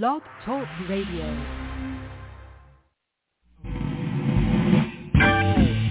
[0.00, 1.26] Blog Talk Radio.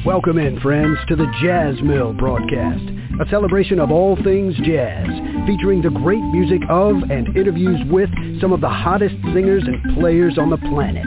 [0.03, 2.81] Welcome in, friends, to the Jazz Mill broadcast,
[3.21, 5.05] a celebration of all things jazz,
[5.45, 8.09] featuring the great music of and interviews with
[8.41, 11.05] some of the hottest singers and players on the planet.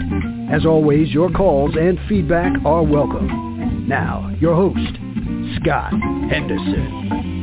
[0.54, 3.88] As always, your calls and feedback are welcome.
[3.88, 4.98] Now, your host,
[5.60, 5.90] Scott
[6.30, 7.33] Henderson.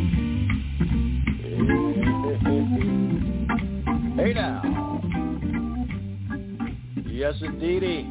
[7.41, 8.09] Indeedy.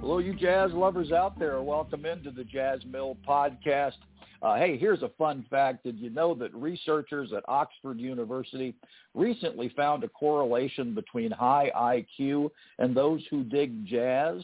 [0.00, 1.60] Hello, you jazz lovers out there.
[1.62, 3.92] Welcome into the Jazz Mill podcast.
[4.40, 5.84] Uh, hey, here's a fun fact.
[5.84, 8.74] Did you know that researchers at Oxford University
[9.14, 14.42] recently found a correlation between high IQ and those who dig jazz?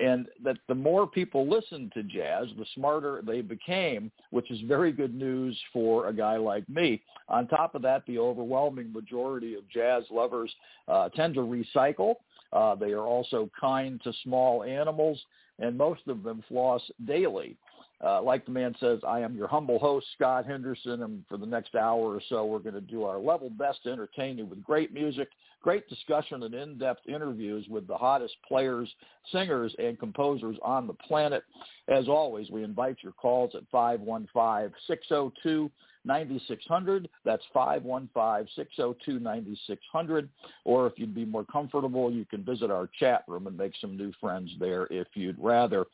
[0.00, 4.92] And that the more people listened to jazz, the smarter they became, which is very
[4.92, 7.02] good news for a guy like me.
[7.28, 10.50] On top of that, the overwhelming majority of jazz lovers
[10.88, 12.14] uh, tend to recycle.
[12.52, 15.20] Uh, they are also kind to small animals,
[15.58, 17.56] and most of them floss daily.
[18.02, 21.44] Uh, like the man says, I am your humble host, Scott Henderson, and for the
[21.46, 24.64] next hour or so, we're going to do our level best to entertain you with
[24.64, 25.28] great music,
[25.62, 28.88] great discussion, and in-depth interviews with the hottest players,
[29.32, 31.42] singers, and composers on the planet.
[31.88, 35.70] As always, we invite your calls at 515-602-
[36.04, 37.08] 9600.
[37.24, 40.28] That's 515-602-9600.
[40.64, 43.96] Or if you'd be more comfortable, you can visit our chat room and make some
[43.96, 45.86] new friends there if you'd rather.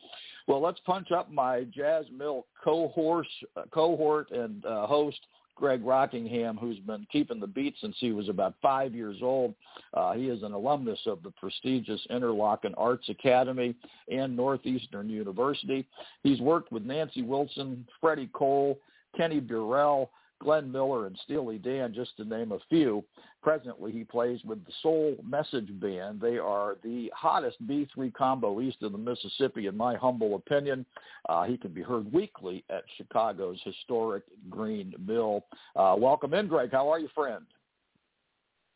[0.46, 5.18] Well, let's punch up my Jazz Mill cohort, uh, cohort and uh, host,
[5.56, 9.54] Greg Rockingham, who's been keeping the beat since he was about five years old.
[9.94, 13.74] Uh, he is an alumnus of the prestigious Interlochen Arts Academy
[14.12, 15.86] and Northeastern University.
[16.22, 18.78] He's worked with Nancy Wilson, Freddie Cole,
[19.16, 23.04] Kenny Burrell, Glenn Miller, and Steely Dan, just to name a few.
[23.42, 26.20] Presently, he plays with the Soul Message Band.
[26.20, 30.84] They are the hottest B3 combo east of the Mississippi, in my humble opinion.
[31.28, 35.44] Uh, he can be heard weekly at Chicago's historic Green Mill.
[35.74, 36.70] Uh, welcome in, Greg.
[36.72, 37.44] How are you, friend?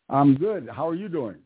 [0.09, 0.69] I'm good.
[0.69, 1.37] How are you doing?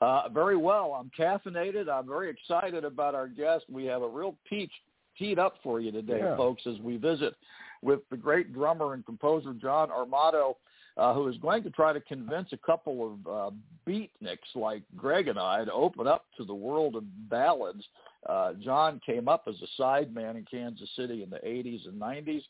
[0.00, 0.94] Uh, very well.
[0.98, 1.88] I'm caffeinated.
[1.88, 3.64] I'm very excited about our guest.
[3.70, 4.72] We have a real peach
[5.16, 6.36] teed up for you today, yeah.
[6.36, 7.34] folks, as we visit
[7.82, 10.54] with the great drummer and composer John Armato,
[10.96, 13.50] uh, who is going to try to convince a couple of uh,
[13.86, 17.84] beatniks like Greg and I to open up to the world of ballads.
[18.28, 22.42] Uh, John came up as a sideman in Kansas City in the 80s and 90s,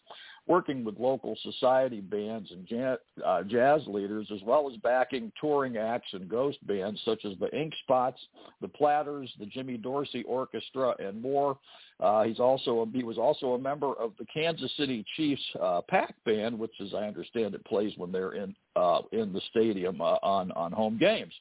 [0.46, 5.76] working with local society bands and jazz, uh, jazz leaders, as well as backing touring
[5.76, 8.18] acts and ghost bands such as the Ink Spots,
[8.60, 11.58] the Platters, the Jimmy Dorsey Orchestra, and more.
[12.00, 16.14] Uh, he's also he was also a member of the Kansas City Chiefs uh, pack
[16.24, 20.16] band, which, as I understand it, plays when they're in uh, in the stadium uh,
[20.22, 21.32] on on home games.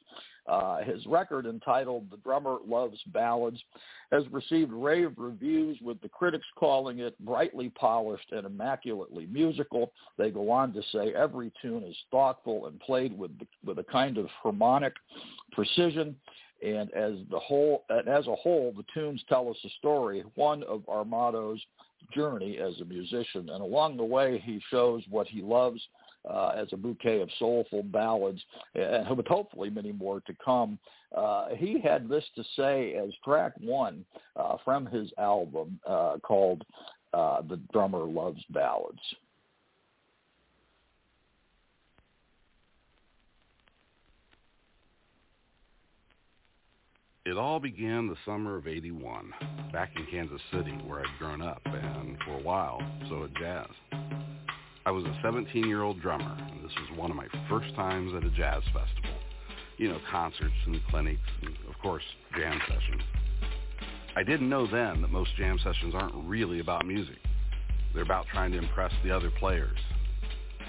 [0.46, 3.60] Uh, his record entitled "The Drummer Loves Ballads"
[4.10, 8.46] has received rave reviews, with the critics calling it brightly polished and
[8.92, 9.92] immaculately musical.
[10.18, 13.30] They go on to say every tune is thoughtful and played with
[13.64, 14.94] with a kind of harmonic
[15.52, 16.16] precision
[16.64, 20.82] and as the whole, as a whole, the tunes tell us a story, one of
[20.88, 21.60] Armato's
[22.14, 23.48] journey as a musician.
[23.50, 25.80] And along the way, he shows what he loves
[26.28, 28.40] uh, as a bouquet of soulful ballads,
[28.76, 30.78] and with hopefully many more to come.
[31.16, 34.04] Uh, he had this to say as track one
[34.36, 36.64] uh, from his album uh, called
[37.12, 39.00] uh, "The Drummer Loves Ballads."
[47.24, 49.32] It all began the summer of 81,
[49.72, 53.68] back in Kansas City, where I'd grown up, and for a while, so had jazz.
[54.84, 58.30] I was a 17-year-old drummer, and this was one of my first times at a
[58.30, 59.16] jazz festival.
[59.76, 62.02] You know, concerts and clinics, and of course,
[62.36, 63.02] jam sessions.
[64.14, 67.18] I didn't know then that most jam sessions aren't really about music.
[67.94, 69.78] They're about trying to impress the other players.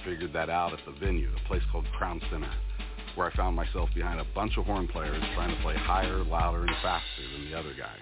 [0.05, 2.51] Figured that out at the venue, a place called Crown Center
[3.15, 6.61] where I found myself behind a bunch of horn players trying to play higher, louder,
[6.61, 7.95] and faster than the other guy.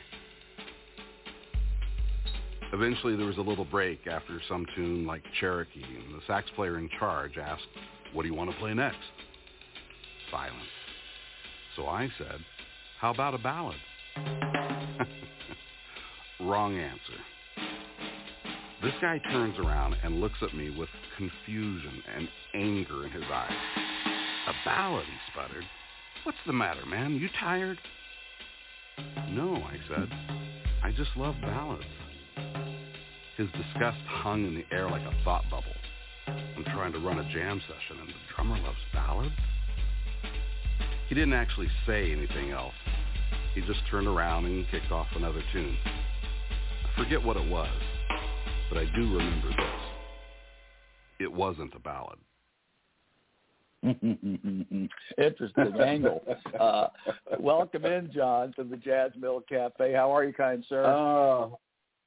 [2.73, 6.77] Eventually there was a little break after some tune like Cherokee, and the sax player
[6.77, 7.67] in charge asked,
[8.13, 8.97] what do you want to play next?
[10.29, 10.55] Silence.
[11.75, 12.39] So I said,
[12.99, 13.77] how about a ballad?
[16.43, 17.21] Wrong answer.
[18.81, 23.51] This guy turns around and looks at me with confusion and anger in his eyes.
[24.47, 25.63] A ballad, he sputtered.
[26.23, 27.13] What's the matter, man?
[27.13, 27.77] You tired?
[29.29, 30.09] No, I said.
[30.83, 31.85] I just love ballads.
[33.37, 35.75] His disgust hung in the air like a thought bubble.
[36.27, 39.35] I'm trying to run a jam session and the drummer loves ballads?
[41.07, 42.73] He didn't actually say anything else.
[43.53, 45.77] He just turned around and kicked off another tune.
[47.01, 47.67] I forget what it was,
[48.69, 49.81] but I do remember this.
[51.19, 52.19] It wasn't a ballad.
[55.17, 56.21] Interesting angle.
[56.59, 56.89] Uh,
[57.39, 59.93] welcome in, John, to the Jazz Mill Cafe.
[59.93, 60.85] How are you, kind sir?
[60.85, 61.57] Oh,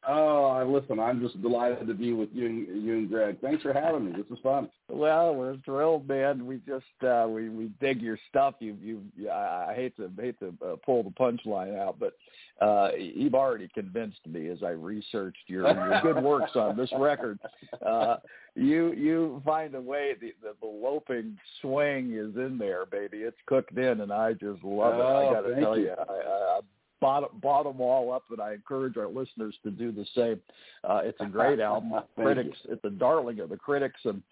[0.08, 3.40] oh, listen, I'm just delighted to be with you, and, you and Greg.
[3.40, 4.12] Thanks for having me.
[4.12, 4.68] This is fun.
[4.88, 6.46] Well, we're thrilled, man.
[6.46, 8.54] We just uh, we we dig your stuff.
[8.60, 9.30] You you.
[9.30, 12.14] I, hate to hate to uh, pull the punchline out, but
[12.60, 17.38] uh, you've already convinced me as I researched your, your good works on this record.
[17.84, 18.16] Uh,
[18.54, 20.12] you you find a way.
[20.18, 23.18] The, the the loping swing is in there, baby.
[23.18, 25.00] It's cooked in, and I just love it.
[25.00, 25.94] Oh, I got to tell you, you.
[25.98, 26.60] I, I
[27.00, 30.40] bought bought them all up, and I encourage our listeners to do the same.
[30.82, 31.92] Uh, it's a great album.
[32.16, 34.22] Critics, it's a darling of the critics, and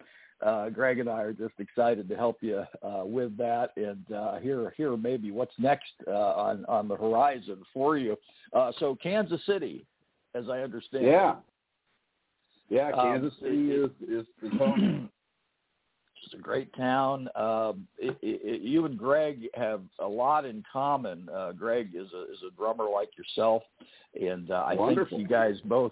[0.45, 4.39] uh, Greg and I are just excited to help you uh, with that and uh,
[4.39, 8.17] hear hear maybe what's next uh, on on the horizon for you.
[8.51, 9.85] Uh, so Kansas City,
[10.35, 11.35] as I understand, Yeah.
[12.69, 15.09] Yeah, Um, Kansas City is is, is home.
[16.25, 17.27] It's a great town.
[17.35, 21.27] Um, it, it, you and Greg have a lot in common.
[21.33, 23.63] Uh, Greg is a is a drummer like yourself,
[24.19, 25.17] and uh, I Wonderful.
[25.17, 25.91] think you guys both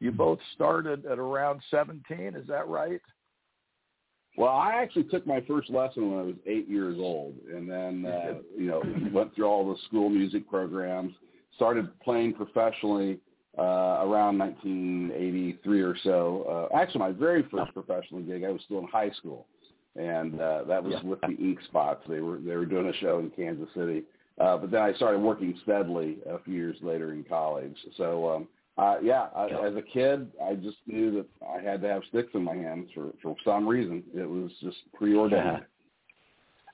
[0.00, 2.34] you both started at around seventeen.
[2.34, 3.00] Is that right?
[4.36, 8.06] Well, I actually took my first lesson when I was eight years old, and then
[8.06, 8.82] uh, you know
[9.12, 11.12] went through all the school music programs.
[11.56, 13.18] Started playing professionally
[13.58, 16.68] uh, around 1983 or so.
[16.72, 19.46] Uh, actually, my very first professional gig, I was still in high school,
[19.98, 21.08] and uh, that was Yeah.
[21.08, 22.02] with the Ink Spots.
[22.08, 24.04] They were they were doing a show in Kansas City.
[24.38, 27.76] Uh, but then I started working steadily a few years later in college.
[27.96, 29.60] So um, uh, yeah, I, Yeah.
[29.60, 32.90] as a kid, I just knew that I had to have sticks in my hands
[32.94, 34.02] for for some reason.
[34.14, 35.64] It was just preordained.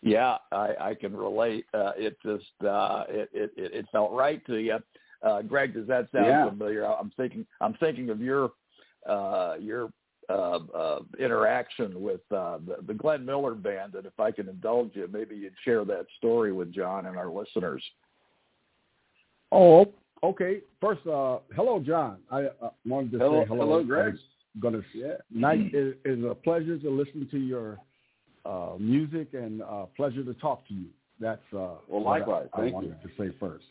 [0.02, 1.66] Yeah, I, I can relate.
[1.72, 4.78] Uh, it just uh, it, it it it felt right to you.
[5.22, 6.48] Uh, Greg, does that sound Yeah.
[6.50, 6.84] familiar?
[6.84, 8.50] I'm thinking I'm thinking of your
[9.08, 9.90] uh, your
[10.28, 14.90] uh, uh, interaction with uh, the, the Glenn Miller band, and if I can indulge
[14.94, 17.82] you, maybe you'd share that story with John and our listeners.
[19.50, 19.92] Oh,
[20.22, 20.60] okay.
[20.80, 22.18] First, uh, hello, John.
[22.30, 23.66] I uh, wanted to Hello- say hello.
[23.66, 24.14] hello, Greg.
[24.60, 25.14] Gonna Yeah.
[25.30, 27.78] night is, is a pleasure to listen to your
[28.44, 30.86] uh, music and uh, pleasure to talk to you.
[31.18, 32.48] That's uh, Well, what likewise.
[32.52, 33.64] I, I Thank wanted to say first.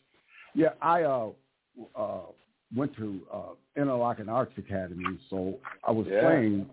[0.55, 1.29] Yeah, I uh,
[1.95, 2.19] uh,
[2.75, 3.39] went to uh,
[3.77, 6.21] Interlochen Arts Academy, so I was Yeah.
[6.21, 6.69] playing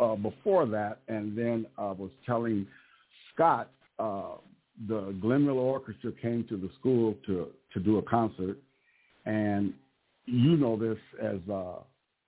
[0.00, 2.66] uh, before that, and then I was telling
[3.32, 4.36] Scott uh,
[4.88, 8.56] the Glenn Miller Orchestra came to the school to to do a concert,
[9.26, 9.74] and
[10.26, 11.76] you know this as uh,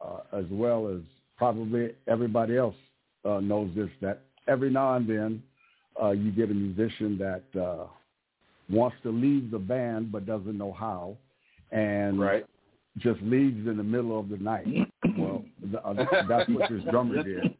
[0.04, 1.00] uh, as well as
[1.36, 2.76] probably everybody else
[3.24, 5.42] uh, knows this that every now and then
[6.02, 7.86] uh, you get a musician that uh,
[8.68, 11.16] wants to leave the band but doesn't know how,
[11.72, 12.44] and Right.
[12.98, 14.66] Just leaves in the middle of the night.
[15.18, 15.44] Well,
[15.84, 15.94] uh,
[16.28, 17.54] that's what this drummer did.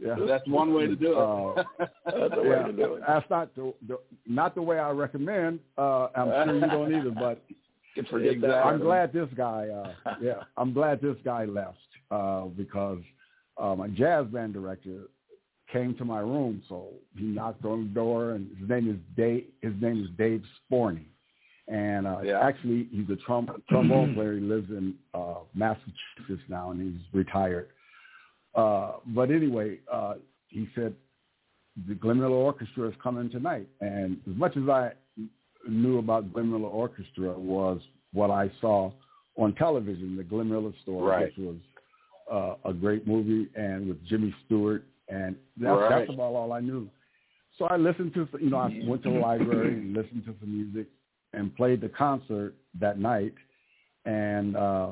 [0.00, 0.16] Yeah.
[0.26, 1.16] That's one way to do it.
[1.16, 1.62] Uh,
[2.06, 3.02] That's yeah, to do it.
[3.06, 5.60] that's not the, the not the way I recommend.
[5.76, 7.42] Uh, I'm sure you don't either, but
[8.10, 8.66] forget that.
[8.66, 9.68] I'm glad this guy.
[9.68, 11.78] Uh, yeah, I'm glad this guy left
[12.10, 13.00] uh, because
[13.58, 15.02] uh, my jazz band director
[15.72, 16.62] came to my room.
[16.68, 19.46] So he knocked on the door, and his name is Dave.
[19.62, 21.06] His name is Dave Sporney,
[21.68, 22.40] and uh, Yeah.
[22.40, 24.34] actually he's a trom- trombone player.
[24.34, 27.68] He lives in uh, Massachusetts now, and he's retired.
[28.54, 30.14] Uh, but anyway, uh,
[30.48, 30.94] he said
[31.88, 34.92] the Glenn Miller Orchestra is coming tonight, and as much as I
[35.68, 37.80] knew about Glenn Miller Orchestra was
[38.12, 38.92] what I saw
[39.36, 41.24] on television, the Glenn Miller story, Right.
[41.36, 41.56] which was
[42.30, 45.88] uh, a great movie, and with Jimmy Stewart, and that's, Right.
[46.06, 46.88] that's about all I knew.
[47.58, 50.50] So I listened to, you know, I went to the library and listened to some
[50.52, 50.86] music
[51.34, 53.34] and played the concert that night,
[54.04, 54.90] and uh,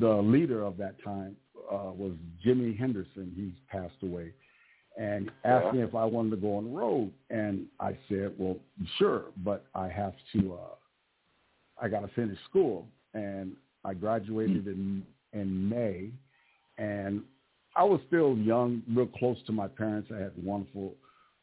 [0.00, 1.36] the leader of that time
[1.70, 3.32] uh, was Jimmy Henderson.
[3.36, 4.32] He's passed away
[4.96, 5.72] and asked Yeah.
[5.72, 7.12] me if I wanted to go on the road.
[7.30, 8.56] And I said, well,
[8.96, 10.74] sure, but I have to, uh,
[11.80, 12.86] I got to finish school.
[13.14, 13.52] And
[13.84, 16.10] I graduated in, in May.
[16.78, 17.22] And
[17.76, 20.10] I was still young, real close to my parents.
[20.12, 20.94] I had wonderful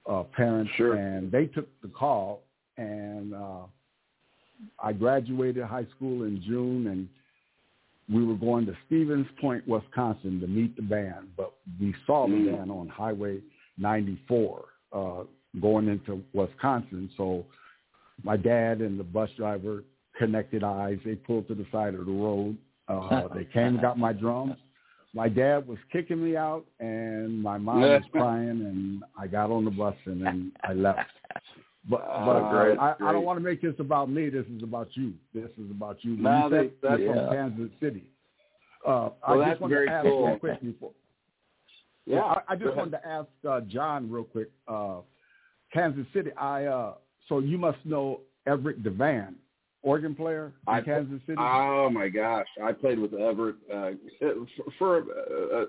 [0.10, 0.72] uh, parents.
[0.76, 0.96] Sure.
[0.96, 2.42] And they took the call.
[2.78, 3.64] And uh,
[4.80, 6.88] I graduated high school in June.
[6.88, 7.10] And
[8.14, 12.34] we were going to Stevens Point, Wisconsin to meet the band, but we saw the
[12.36, 12.58] Mm.
[12.58, 13.42] band on Highway
[13.78, 15.24] 94 uh,
[15.60, 17.10] going into Wisconsin.
[17.18, 17.46] So
[18.24, 19.84] my dad and the bus driver
[20.18, 21.00] connected eyes.
[21.04, 22.58] They pulled to the side of the road.
[22.88, 24.56] Uh, they came and got my drums.
[25.14, 29.66] my dad was kicking me out, and my mom was crying, and I got on
[29.66, 31.10] the bus and then I left.
[31.88, 34.30] But, but great, I, I don't want to make this about me.
[34.30, 35.14] This is about you.
[35.36, 36.14] This is about you.
[36.16, 37.30] When No, you said that- that- you're from.
[37.32, 38.04] Kansas City.
[38.88, 40.28] Uh, I Well, just that's wanted very to ask cool.
[40.28, 40.92] real quick before.
[42.08, 44.50] Yeah, I, I just wanted to ask uh, John real quick.
[44.68, 44.98] Uh,
[45.74, 46.32] Kansas City.
[46.34, 46.94] I uh,
[47.28, 49.34] so you must know Everett DeVan,
[49.82, 51.38] organ player in I- Kansas City.
[51.40, 54.46] Oh my gosh, I played with Everett uh, for,
[54.80, 54.98] for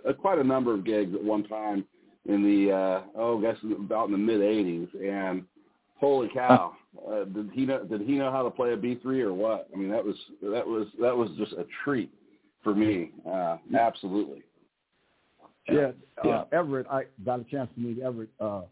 [0.06, 1.84] uh, uh, quite a number of gigs at one time
[2.26, 5.44] in the uh, oh, I guess about in the mid '80s, and
[5.98, 6.74] holy cow,
[7.08, 9.68] uh, did he know did he know how to play a B three or what?
[9.72, 12.10] I mean, that was that was that was just a treat
[12.62, 13.10] for me.
[13.28, 14.42] Uh, absolutely.
[15.68, 15.92] Yeah,
[16.24, 16.38] Yeah.
[16.38, 16.86] Uh, Everett.
[16.88, 18.30] I got a chance to meet Everett.
[18.38, 18.62] Uh,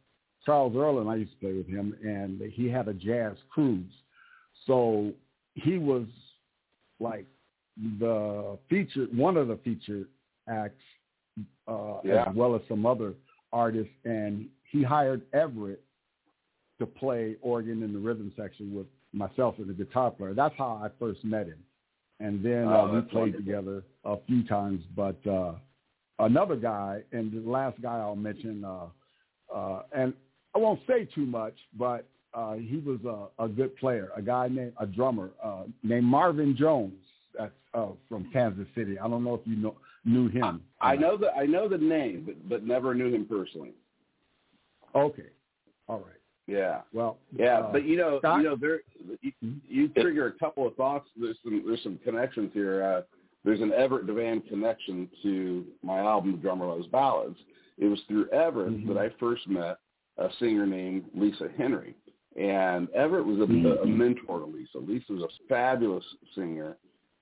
[0.46, 3.90] Charles Earl and I used to play with him, and he had a jazz cruise.
[4.66, 5.12] So
[5.54, 6.06] he was
[7.00, 7.26] like
[7.98, 10.06] the featured one of the featured
[10.48, 10.82] acts,
[11.66, 12.28] uh, Yeah.
[12.28, 13.14] as well as some other
[13.52, 15.82] artists, and he hired Everett
[16.84, 20.34] to play organ in the rhythm section with myself and the guitar player.
[20.34, 21.58] That's how I first met him,
[22.20, 23.40] and then uh, Oh, we played wonderful.
[23.44, 24.82] together a few times.
[24.96, 25.54] But uh,
[26.18, 28.86] another guy, and the last guy I'll mention, uh,
[29.54, 30.12] uh, and
[30.54, 34.48] I won't say too much, but uh, he was a, a good player, a guy
[34.48, 36.94] named a drummer uh, named Marvin Jones.
[37.38, 38.98] That's uh, from Kansas City.
[38.98, 39.74] I don't know if you know
[40.04, 40.60] knew him.
[40.80, 43.72] I know the I know the name, but but never knew him personally.
[44.94, 45.30] Okay,
[45.88, 46.20] all right.
[46.46, 46.82] Yeah.
[46.92, 48.80] Well, Yeah, uh, but you know, you know, there
[49.22, 49.32] you,
[49.68, 51.08] you trigger a couple of thoughts.
[51.18, 52.82] There's some there's some connections here.
[52.82, 53.02] Uh,
[53.44, 57.36] there's an Everett DeVan connection to my album, The Drummer Loves Ballads.
[57.78, 58.88] It was through Everett Mhm.
[58.88, 59.78] that I first met
[60.18, 61.94] a singer named Lisa Henry,
[62.36, 63.96] and Everett was a, a Mhm.
[63.96, 64.78] mentor to Lisa.
[64.78, 66.76] Lisa was a fabulous singer,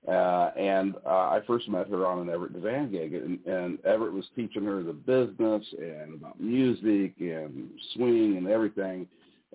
[0.07, 4.13] uh, and uh, I first met her on an Everett DeVan gig, and, and Everett
[4.13, 9.07] was teaching her the business and about music and swing and everything.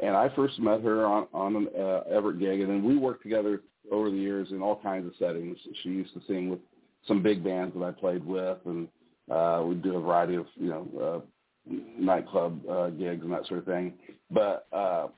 [0.03, 3.23] And I first met her on on an uh, Everett gig, and then we worked
[3.23, 5.59] together over the years in all kinds of settings.
[5.83, 6.61] She used to sing with
[7.07, 8.89] some big bands that I played with, and
[9.31, 13.61] uh, we did a variety of you know uh, nightclub uh, gigs and that sort
[13.61, 13.95] of thing.
[14.31, 15.09] But uh,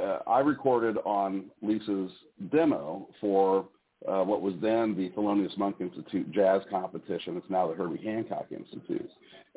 [0.00, 2.10] uh, I recorded on Lisa's
[2.50, 3.66] demo for
[4.08, 7.36] uh, what was then the Thelonious Monk Institute Jazz Competition.
[7.36, 9.10] It's now the Herbie Hancock Institute.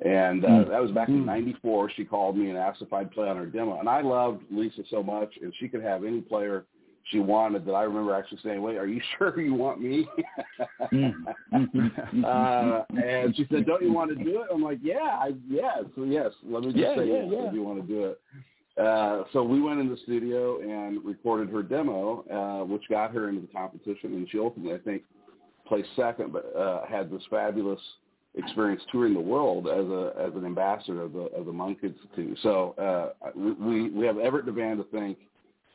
[0.03, 0.69] And uh, Mm.
[0.69, 1.25] that was back in Mm.
[1.25, 1.89] '94.
[1.91, 4.83] She called me and asked if I'd play on her demo, and I loved Lisa
[4.89, 6.65] so much, and she could have any player
[7.05, 7.65] she wanted.
[7.65, 10.07] That I remember actually saying, "Wait, are you sure you want me?"
[12.25, 15.81] uh, and she said, "Don't you want to do it?" I'm like, "Yeah, I, yeah."
[15.95, 17.49] So yes, let me just Yeah, say, yeah, yes, yeah.
[17.49, 18.19] I do want to do it.
[18.81, 23.29] Uh, so we went in the studio and recorded her demo, uh, which got her
[23.29, 25.03] into the competition, and she ultimately, I think,
[25.67, 27.79] placed second, but uh, had this fabulous
[28.35, 32.37] experience touring the world as a as an ambassador of the of the Monk Institute.
[32.41, 35.19] So uh, we we have Everett DeVan to thank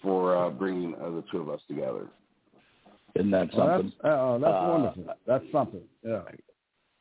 [0.03, 2.09] for uh, bringing uh, the two of us together.
[3.15, 3.93] Isn't that well, something?
[4.03, 5.05] that's uh, that's Uh, wonderful.
[5.27, 5.83] That's something.
[6.05, 6.23] Yeah.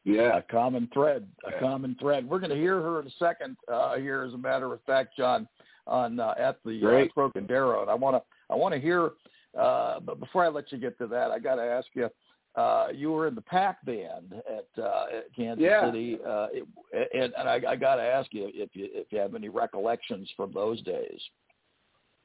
[0.03, 1.59] Yeah, a common thread, a Yeah.
[1.59, 2.29] common thread.
[2.29, 5.17] We're going to hear her in a second uh, here, as a matter of fact,
[5.17, 5.49] John,
[5.87, 7.13] on uh, at the uh.
[7.13, 8.21] Trocadero, and I want to
[8.53, 9.11] I want to hear.
[9.57, 12.09] Uh, but before I let you get to that, I got to ask you.
[12.55, 15.85] Uh, you were in the Pack band at, uh, at Kansas Yeah.
[15.85, 16.67] City, uh, it,
[17.13, 20.27] and, and I, I got to ask you if you if you have any recollections
[20.35, 21.21] from those days.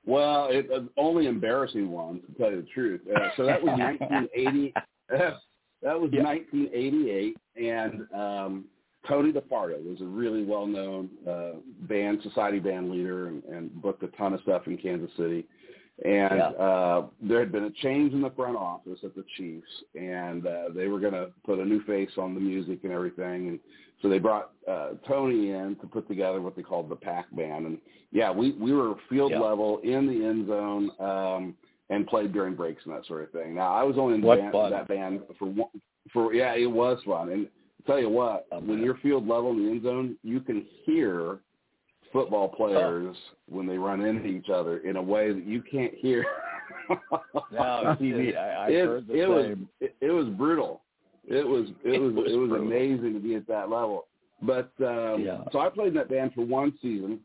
[0.07, 3.02] Well, it, uh, only embarrassing ones, to tell you the truth.
[3.14, 4.73] Uh, so that was 1980.
[5.11, 6.23] that was Yeah.
[6.23, 8.64] 1988, and um,
[9.09, 11.52] Tony DiPardo was a really well-known uh,
[11.88, 15.44] band, society band leader, and, and booked a ton of stuff in Kansas City.
[16.04, 16.49] And Yeah.
[16.50, 20.68] uh, there had been a change in the front office at the Chiefs, and uh,
[20.75, 23.49] they were going to put a new face on the music and everything.
[23.49, 23.61] And
[24.00, 27.66] so they brought uh, Tony in to put together what they called the Pack Band.
[27.66, 27.78] And
[28.11, 29.40] yeah, we we were field Yeah.
[29.40, 31.54] level in the end zone um,
[31.90, 33.54] and played during breaks and that sort of thing.
[33.54, 35.68] Now I was only in band, that band for one,
[36.12, 37.28] for yeah, it was fun.
[37.30, 37.49] And
[37.86, 41.38] tell you what, when you're field level in the end zone, you can hear
[42.12, 43.16] football players
[43.48, 46.24] when they run into each other in a way that you can't hear
[47.50, 48.36] No, TV.
[48.36, 50.82] I, I've it, heard the it was it, it was brutal.
[51.26, 52.66] It was it was was it was brutal.
[52.66, 54.06] amazing to be at that level.
[54.42, 55.44] But um Yeah.
[55.52, 57.20] so I played in that band for one season,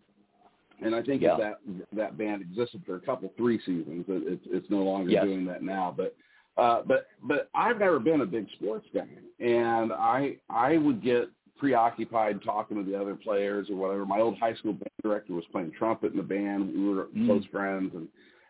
[0.82, 1.38] and I think Yeah.
[1.38, 1.60] that
[1.94, 4.06] that band existed for a couple three seasons.
[4.08, 5.24] It, it's it's no longer Yes.
[5.26, 6.16] doing that now, but.
[6.58, 9.08] Uh, but but I've never been a big sports guy,
[9.40, 14.06] and I I would get preoccupied talking to the other players or whatever.
[14.06, 16.74] My old high school band director was playing trumpet in the band.
[16.74, 17.26] We were Mm.
[17.28, 18.08] close friends, and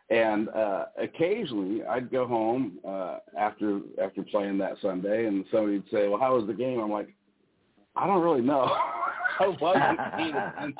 [0.09, 6.07] and uh, occasionally I'd go home uh, after after playing that Sunday, and somebody'd say,
[6.07, 7.09] "Well, how was the game?" I'm like,
[7.97, 8.73] I don't really know.
[9.39, 10.77] I wasn't paying attention.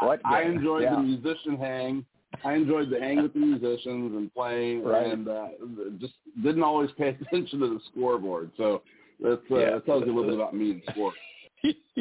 [0.00, 0.96] what I enjoyed Yeah.
[0.96, 2.04] the musician hang.
[2.44, 5.06] I enjoyed the hang with the musicians and playing, Right.
[5.12, 5.48] and uh,
[6.00, 8.50] just didn't always pay attention to the scoreboard.
[8.56, 8.82] So
[9.22, 9.70] that's uh, Yeah.
[9.72, 11.16] that tells you a little bit about me and sports.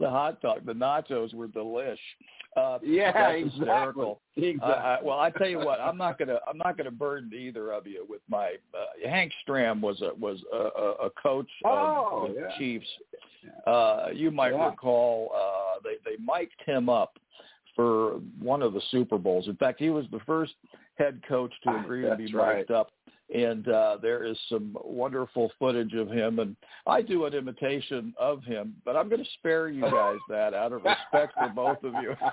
[0.00, 1.98] the hot dog, the nachos were delish.
[2.56, 3.50] Uh, Yeah, exactly.
[3.50, 4.20] hysterical.
[4.36, 4.72] Exactly.
[4.72, 7.70] Uh, I, well, I tell you what, I'm not gonna I'm not gonna burden either
[7.70, 12.26] of you with my uh, Hank Stram was a was a, a, a coach Oh,
[12.26, 12.58] of the yeah.
[12.58, 12.88] Chiefs.
[13.66, 14.66] Uh, you might Yeah.
[14.70, 17.18] recall uh, they they mic'd him up
[17.76, 19.48] for one of the Super Bowls.
[19.48, 20.52] In fact, he was the first
[20.96, 22.58] head coach to agree to be That's right.
[22.58, 22.90] mic'd up.
[23.32, 28.42] And uh, there is some wonderful footage of him, and I do an imitation of
[28.42, 31.94] him, but I'm going to spare you guys that out of respect for both of
[32.02, 32.14] you.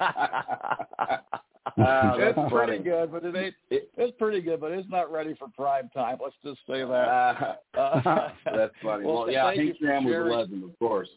[1.79, 3.53] Ah, it's that's pretty good, but it ain't.
[3.70, 6.17] It's pretty good, but it's not ready for prime time.
[6.24, 7.60] Let's just say that.
[7.77, 9.06] Uh, Uh, that's funny.
[9.06, 10.32] well, Well, yeah, thank you Hank for was sharing.
[10.34, 11.10] a legend, of course.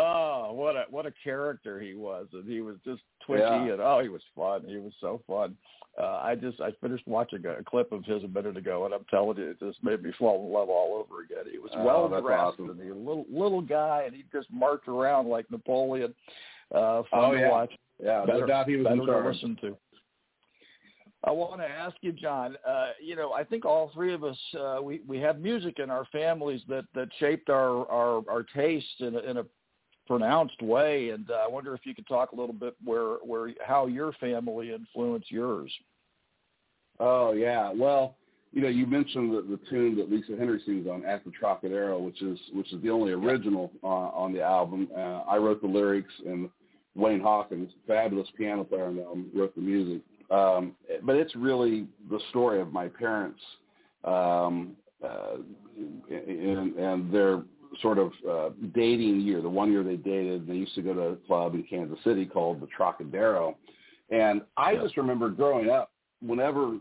[0.00, 3.72] Oh, what a what a character he was, and he was just twitchy, Yeah.
[3.72, 4.62] and oh, he was fun.
[4.66, 5.56] He was so fun.
[6.00, 9.04] Uh, I just I finished watching a clip of his a minute ago, and I'm
[9.10, 11.50] telling you, it just made me fall in love all over again.
[11.50, 12.70] He was Oh, well dressed, awesome.
[12.70, 16.14] and he a little little guy, and he just marched around like Napoleon.
[16.72, 19.76] Uh, fun Oh, to watch Yeah, better, no doubt he was better to listen to.
[21.24, 22.56] I want to ask you, John.
[22.64, 25.90] Uh, you know, I think all three of us uh, we we have music in
[25.90, 29.44] our families that that shaped our our, our taste in a, in a
[30.08, 33.52] pronounced way, and uh, I wonder if you could talk a little bit where where
[33.64, 35.70] how your family influenced yours.
[36.98, 37.70] Oh yeah.
[37.72, 38.16] Well,
[38.52, 41.98] you know, you mentioned the, the tune that Lisa Henry sings on "At the Trocadero,"
[42.00, 44.88] which is which is the only original uh, on the album.
[44.96, 46.48] Uh, I wrote the lyrics, and
[46.96, 50.02] Wayne Hawkins, fabulous piano player on the album, wrote the music.
[50.30, 50.74] Um,
[51.04, 53.40] but it's really the story of my parents
[54.04, 55.36] um, uh,
[56.10, 57.42] and, and their
[57.82, 59.40] sort of uh, dating year.
[59.40, 62.26] The one year they dated, they used to go to a club in Kansas City
[62.26, 63.56] called the Trocadero.
[64.10, 64.82] And I Yeah.
[64.82, 66.78] just remember growing up, whenever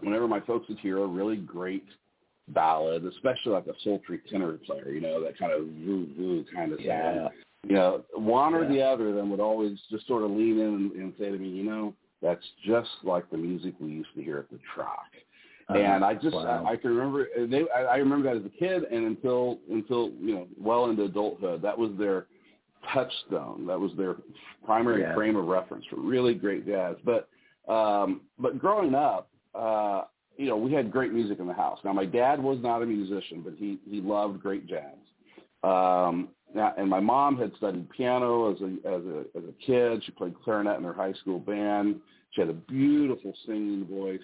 [0.00, 1.86] whenever my folks would hear a really great
[2.48, 6.72] ballad, especially like a sultry tenor player, you know, that kind of woo woo kind
[6.72, 7.30] of sound.
[7.66, 10.66] You know, one or the other of them would always just sort of lean in
[10.66, 14.22] and, and say to me, you know, that's just like the music we used to
[14.22, 15.06] hear at the Troc.
[15.68, 16.64] And I just wow.
[16.66, 20.10] I, I can remember they I, I remember that as a kid and until until
[20.20, 21.62] you know well into adulthood.
[21.62, 22.26] That was their
[22.92, 23.66] touchstone.
[23.66, 24.16] That was their
[24.64, 25.14] primary Yeah.
[25.14, 26.96] frame of reference for really great jazz.
[27.04, 27.28] But
[27.68, 30.02] um but growing up uh
[30.36, 31.80] you know we had great music in the house.
[31.84, 34.94] Now my dad was not a musician but he he loved great jazz.
[35.64, 40.04] Um now, and my mom had studied piano as a as a as a kid.
[40.04, 41.96] She played clarinet in her high school band.
[42.30, 44.20] She had a beautiful singing voice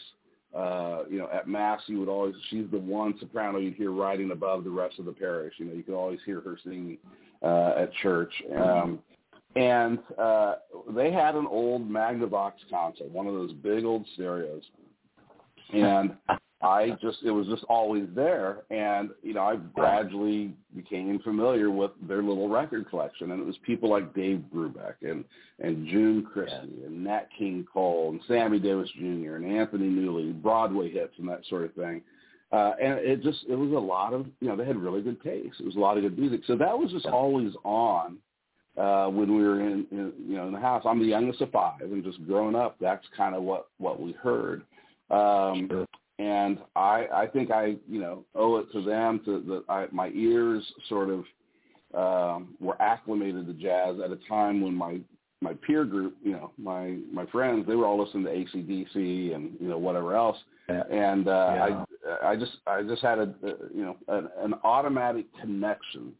[0.55, 4.31] uh, you know, at mass, you would always, she's the one soprano you'd hear riding
[4.31, 5.55] above the rest of the parish.
[5.59, 6.99] You know, you could always hear her singing,
[7.43, 8.33] uh, at church.
[8.55, 8.99] Um,
[9.57, 10.57] and, uh,
[10.95, 14.63] they had an old Magnavox console, one of those big old stereos.
[15.73, 16.17] And
[16.63, 18.63] I just, it was just always there.
[18.71, 23.33] And, you know, I gradually became familiar with their little record collection.
[23.33, 25.25] And it was people like Dave Brubeck and,
[25.59, 29.37] and June Christy and Nat King Cole and Sammy Davis Jr.
[29.37, 32.01] and Anthony Newley, Broadway hits and that sort of thing.
[32.53, 35.21] Uh, and it just, it was a lot of, you know, they had really good
[35.23, 35.57] taste.
[35.59, 36.43] It was a lot of good music.
[36.47, 38.19] So that was just always on
[38.77, 40.83] uh, when we were in, in, you know, in the house.
[40.87, 44.13] I'm the youngest of five and just growing up, that's kind of what, what we
[44.13, 44.63] heard.
[45.11, 45.87] Um, Sure.
[46.23, 50.09] And I, I think I, you know, owe it to them to that I, my
[50.15, 51.25] ears sort of
[51.95, 55.01] um, were acclimated to jazz at a time when my
[55.41, 59.53] my peer group, you know, my my friends, they were all listening to ACDC and
[59.61, 61.85] you know whatever else, and uh, Yeah.
[62.23, 66.13] I I just I just had a, a you know an, an automatic connection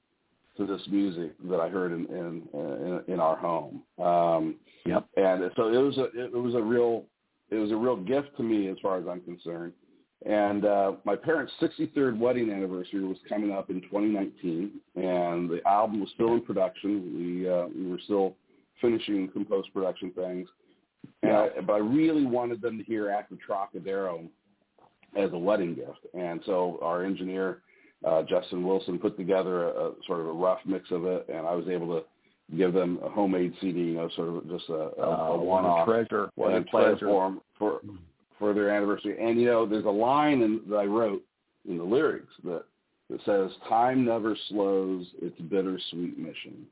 [0.57, 3.83] to this music that I heard in in in, in our home.
[3.99, 5.07] Um, Yep.
[5.17, 7.05] and so it was a it was a real
[7.51, 9.73] it was a real gift to me as far as I'm concerned.
[10.25, 16.01] And uh, my parents' 63rd wedding anniversary was coming up in 2019, and the album
[16.01, 17.13] was still in production.
[17.17, 18.35] We uh, we were still
[18.81, 20.49] finishing some post production things,
[21.23, 24.29] and I, but I really wanted them to hear "At the Trocadero"
[25.17, 26.07] as a wedding gift.
[26.15, 27.63] And so our engineer
[28.07, 31.47] uh, Justin Wilson put together a, a sort of a rough mix of it, and
[31.47, 32.05] I was able to
[32.57, 35.89] give them a homemade CD, you know, sort of just a, a, a what one-off
[35.89, 36.31] a treasure!
[36.39, 37.07] A and play it treasure!
[37.07, 37.81] for 'em for
[38.43, 39.17] for their anniversary.
[39.21, 41.23] And you know, there's a line in, that I wrote
[41.69, 42.65] in the lyrics that
[43.09, 46.67] that says, "Time never slows its bittersweet mission."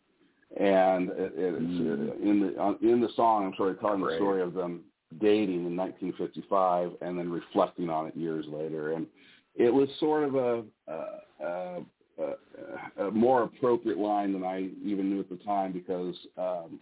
[0.57, 2.23] And it, it's Mm.
[2.23, 4.15] in the on, in the song, I'm sort of telling Great.
[4.15, 4.81] the story of them
[5.21, 8.93] dating in 1955 and then reflecting on it years later.
[8.95, 9.07] And
[9.55, 11.05] it was sort of a a,
[11.45, 11.83] a,
[12.19, 16.81] a, a more appropriate line than I even knew at the time because um,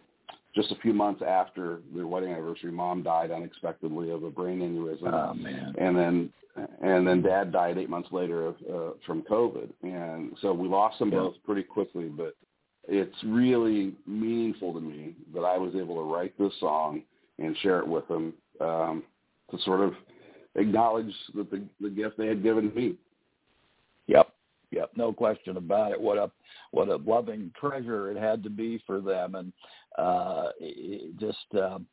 [0.55, 5.13] just a few months after their wedding anniversary, mom died unexpectedly of a brain aneurysm.
[5.13, 5.75] Oh man!
[5.79, 6.33] And then
[6.83, 10.99] and then dad died eight months later of, uh, from COVID, and so we lost
[10.99, 12.07] them both pretty quickly.
[12.09, 12.35] But
[12.89, 17.03] it's really meaningful to me that I was able to write this song
[17.39, 19.03] and share it with them um,
[19.51, 19.93] to sort of
[20.57, 22.97] acknowledge that the, the gift they had given me.
[24.07, 24.33] Yep,
[24.71, 26.01] yep, no question about it.
[26.01, 26.31] What a
[26.71, 29.53] what a loving treasure it had to be for them, and
[29.97, 30.51] uh,
[31.19, 31.87] just um,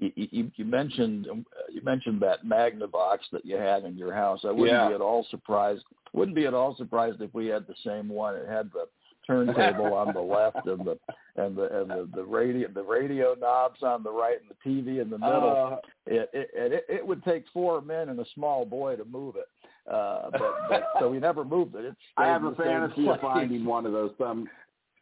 [0.00, 1.26] you, you, mentioned
[1.70, 4.40] you mentioned that Magnavox that you had in your house.
[4.44, 4.88] I wouldn't yeah.
[4.88, 5.84] be at all surprised.
[6.12, 8.36] Wouldn't be at all surprised if we had the same one.
[8.36, 8.86] It had the
[9.26, 10.98] turntable on the left and the
[11.36, 15.00] and the and the, the radio the radio knobs on the right and the TV
[15.00, 15.72] in the middle.
[15.72, 19.36] Uh, it, it it it would take four men and a small boy to move
[19.36, 19.48] it.
[19.90, 21.84] Uh, but, but so we never moved it.
[21.84, 24.12] It's I have a fantasy of finding one of those.
[24.18, 24.48] Some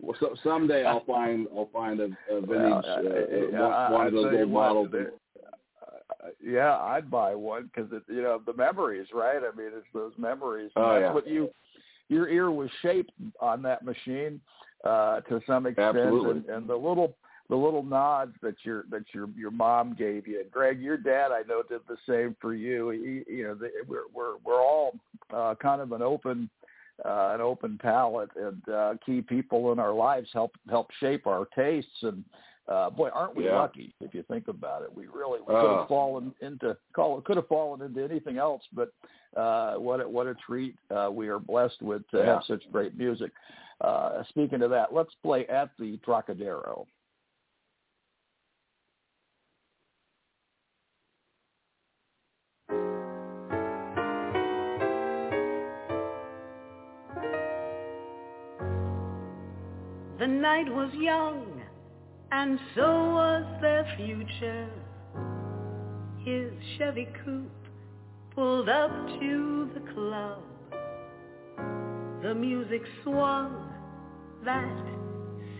[0.00, 2.84] well, so, someday I'll find I'll find a, a vintage
[3.52, 4.88] well, uh, one, one of those old models.
[4.94, 9.38] Uh, yeah, I'd buy one because it, you know the memories, right?
[9.38, 10.70] I mean, it's those memories.
[10.76, 11.12] Oh, that's yeah.
[11.12, 11.50] what you
[12.08, 14.40] your ear was shaped on that machine
[14.84, 16.30] uh, to some extent, Absolutely.
[16.30, 17.16] and, and the little
[17.50, 20.42] the little nods that your that your your mom gave you.
[20.50, 22.90] Greg, your dad, I know, did the same for you.
[22.90, 24.94] He, you know, they, we're we're we're all
[25.34, 26.48] uh, kind of an open
[27.04, 31.46] uh, an open palette, and uh, key people in our lives help help shape our
[31.56, 31.90] tastes.
[32.02, 32.24] And
[32.68, 33.56] uh, boy, aren't we Yeah.
[33.58, 34.94] lucky if you think about it?
[34.94, 35.78] We really we could Uh.
[35.80, 38.92] have fallen into call could have fallen into anything else, but
[39.36, 42.26] uh, what a, what a treat uh, we are blessed with to Yeah.
[42.34, 43.32] have such great music.
[43.80, 46.86] Uh, speaking of that, let's play at the Trocadero.
[60.30, 61.62] Night was young,
[62.32, 64.68] and so was their future.
[66.24, 67.50] His Chevy coupe
[68.34, 68.90] pulled up
[69.20, 70.42] to the club.
[72.22, 73.72] The music swung
[74.44, 74.86] that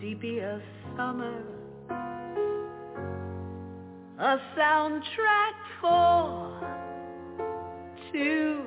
[0.01, 0.61] sepia
[0.97, 1.43] summer.
[4.19, 6.61] A soundtrack for
[8.13, 8.65] two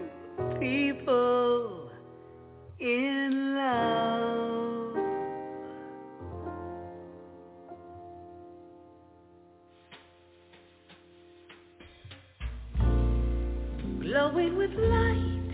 [0.60, 1.92] people
[2.80, 4.43] in love.
[14.14, 15.54] Glowing with light.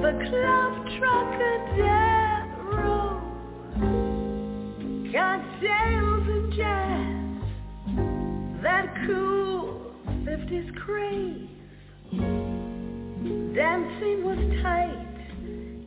[0.00, 2.40] The club Trocadero,
[5.12, 7.42] cocktails and jazz,
[8.62, 9.92] that cool
[10.24, 11.50] 50s craze.
[13.54, 15.16] Dancing was tight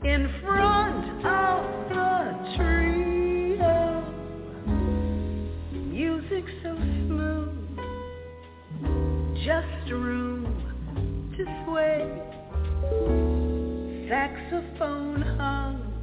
[0.03, 2.09] in front of the
[2.55, 3.75] trio.
[5.73, 6.71] Music so
[7.07, 7.65] smooth,
[9.43, 10.38] just room
[11.39, 12.03] to sway.
[14.09, 15.99] Saxophone hums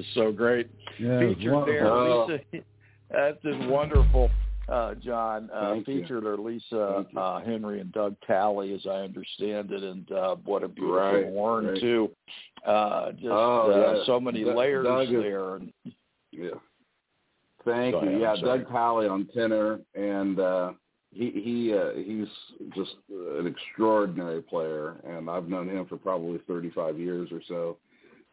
[0.00, 0.68] is so great.
[0.98, 2.38] Yeah, featured there, Lisa.
[3.10, 4.30] That's just wonderful,
[4.68, 5.50] uh, John.
[5.52, 10.36] Uh, featured are Lisa uh, Henry and Doug Talley, as I understand it, and uh,
[10.44, 11.80] what a beautiful right, horn right.
[11.80, 12.10] too.
[12.66, 14.02] Uh, just Oh, uh, yeah.
[14.06, 15.54] so many Doug- layers Doug is- there.
[15.56, 15.72] And,
[16.32, 16.50] Yeah.
[17.64, 18.08] Thank Go you.
[18.08, 18.58] ahead, yeah, sorry.
[18.60, 20.72] Doug Talley on tenor, and uh,
[21.12, 22.28] he he uh, he's
[22.74, 27.76] just an extraordinary player, and I've known him for probably 35 years or so.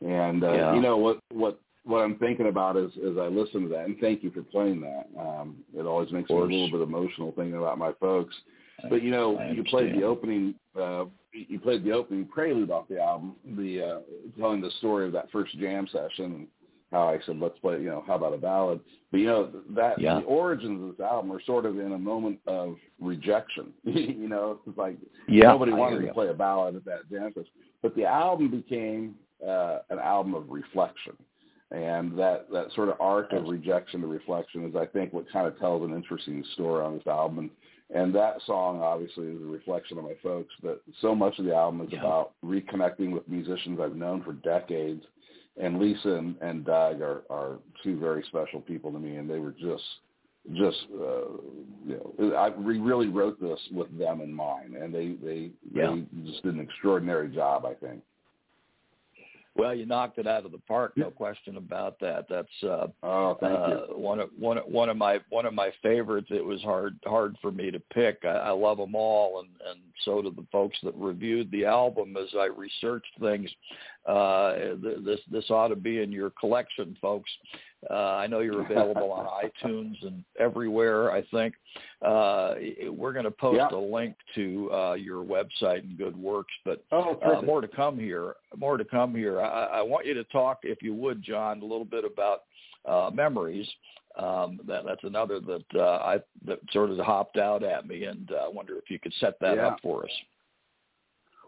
[0.05, 0.75] And uh, Yeah.
[0.75, 3.97] you know what what what I'm thinking about is as I listen to that, and
[3.99, 5.07] thank you for playing that.
[5.17, 8.35] Um, it always makes me a little bit emotional thinking about my folks.
[8.89, 10.55] But you know, you played the opening.
[10.79, 13.99] Uh, you played the opening prelude off the album, the uh,
[14.39, 16.47] telling the story of that first jam session.
[16.91, 17.79] How I said, let's play.
[17.79, 18.79] You know, how about a ballad?
[19.11, 20.19] But you know that Yeah.
[20.19, 23.73] the origins of this album are sort of in a moment of rejection.
[23.83, 27.49] you know, it's like yeah, nobody wanted to play a ballad at that jam session.
[27.81, 31.13] But the album became uh, an album of reflection.
[31.69, 35.45] And that, that sort of arc of rejection to reflection is, I think, what kind
[35.47, 37.39] of tells an interesting story on this album.
[37.39, 37.49] And,
[37.93, 40.53] and that song, obviously, is a reflection of my folks.
[40.63, 41.99] But so much of the album is Yeah.
[41.99, 45.03] about reconnecting with musicians I've known for decades.
[45.61, 49.39] And Lisa and, and Doug are, are two very special people to me, and they
[49.39, 49.83] were just
[50.53, 51.27] just uh,
[51.85, 55.95] you know I we really wrote this with them in mind, and they they Yeah.
[56.13, 57.65] they just did an extraordinary job.
[57.65, 58.01] I think.
[59.57, 62.27] Well, you knocked it out of the park, no question about that.
[62.29, 63.97] That's uh, Oh, thank uh, you.
[63.97, 66.27] one of one of- one of my one of my favorites.
[66.29, 68.19] It was hard hard for me to pick.
[68.23, 72.15] I, I love them all, and and so do the folks that reviewed the album.
[72.17, 73.49] As I researched things,
[74.05, 77.31] uh, th- this this ought to be in your collection, folks.
[77.89, 81.11] Uh, I know you're available on iTunes and everywhere.
[81.11, 81.53] I think
[82.01, 82.55] uh,
[82.91, 83.69] we're going to post Yeah.
[83.71, 87.97] a link to uh, your website and Good Works, but Oh, uh, more to come
[87.99, 88.35] here.
[88.57, 89.41] More to come here.
[89.41, 92.43] I, I want you to talk, if you would, John, a little bit about
[92.85, 93.67] uh, memories.
[94.17, 98.31] Um, that, that's another that uh, I that sort of hopped out at me, and
[98.31, 99.67] uh, I wonder if you could set that Yeah.
[99.67, 100.11] up for us.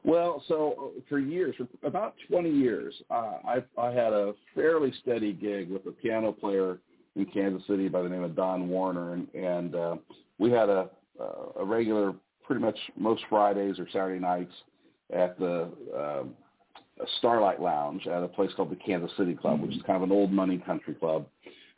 [0.04, 4.94] Well, so uh, for years, for about 20 years, uh, I, I had a fairly
[5.02, 6.80] steady gig with a piano player
[7.16, 9.96] in Kansas City by the name of Don Warner, and, and uh,
[10.38, 14.54] we had a, uh, a regular, pretty much most Fridays or Saturday nights
[15.14, 16.24] at the uh,
[17.18, 20.16] Starlight Lounge at a place called the Kansas City Club, which is kind of an
[20.16, 21.26] old money country club,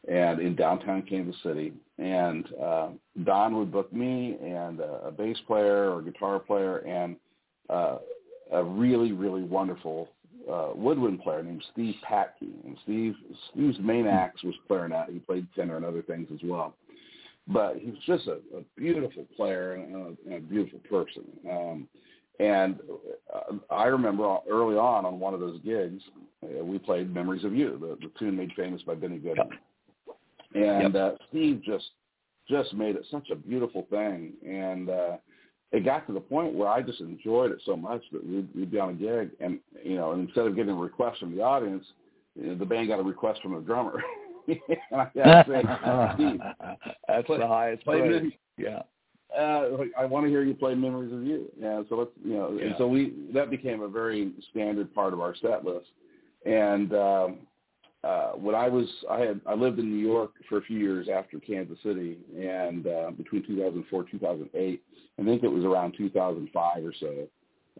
[0.07, 1.73] and in downtown Kansas City.
[1.97, 2.89] And uh,
[3.23, 7.15] Don would book me and a, a bass player or guitar player and
[7.71, 7.97] uh,
[8.51, 10.09] a really, really wonderful
[10.51, 12.41] uh, woodwind player named Steve Patke.
[12.65, 13.15] And Steve,
[13.51, 15.09] Steve's main axe was clarinet.
[15.11, 16.75] He played tenor and other things as well.
[17.47, 21.23] But he was just a, a beautiful player and a, and a beautiful person.
[21.49, 21.87] Um,
[22.39, 22.79] and
[23.33, 26.01] uh, I remember early on on one of those gigs,
[26.43, 29.49] uh, we played "Memories of You," the, the tune made famous by Benny Goodman.
[30.55, 31.85] And uh, Steve just
[32.49, 34.33] just made it such a beautiful thing.
[34.47, 35.17] And uh,
[35.71, 38.71] it got to the point where I just enjoyed it so much that we'd, we'd
[38.71, 41.41] be on a gig, and you know, and instead of getting a request from the
[41.41, 41.85] audience,
[42.35, 44.01] you know, the band got a request from the drummer.
[44.47, 44.57] and
[44.91, 46.41] I had to say, Steve,
[47.07, 48.31] That's play, the highest play praise.
[48.57, 48.81] Yeah.
[49.37, 52.35] uh, like, I want to hear you play "Memories of You." Yeah, so let's you
[52.35, 52.65] know, Yeah.
[52.65, 55.87] and so we that became a very standard part of our set list.
[56.45, 57.37] And um,
[58.03, 61.07] uh, when I was, I had I lived in New York for a few years
[61.13, 64.83] after Kansas City, and uh, between 2004 2008,
[65.19, 67.27] I think it was around 2005 or so.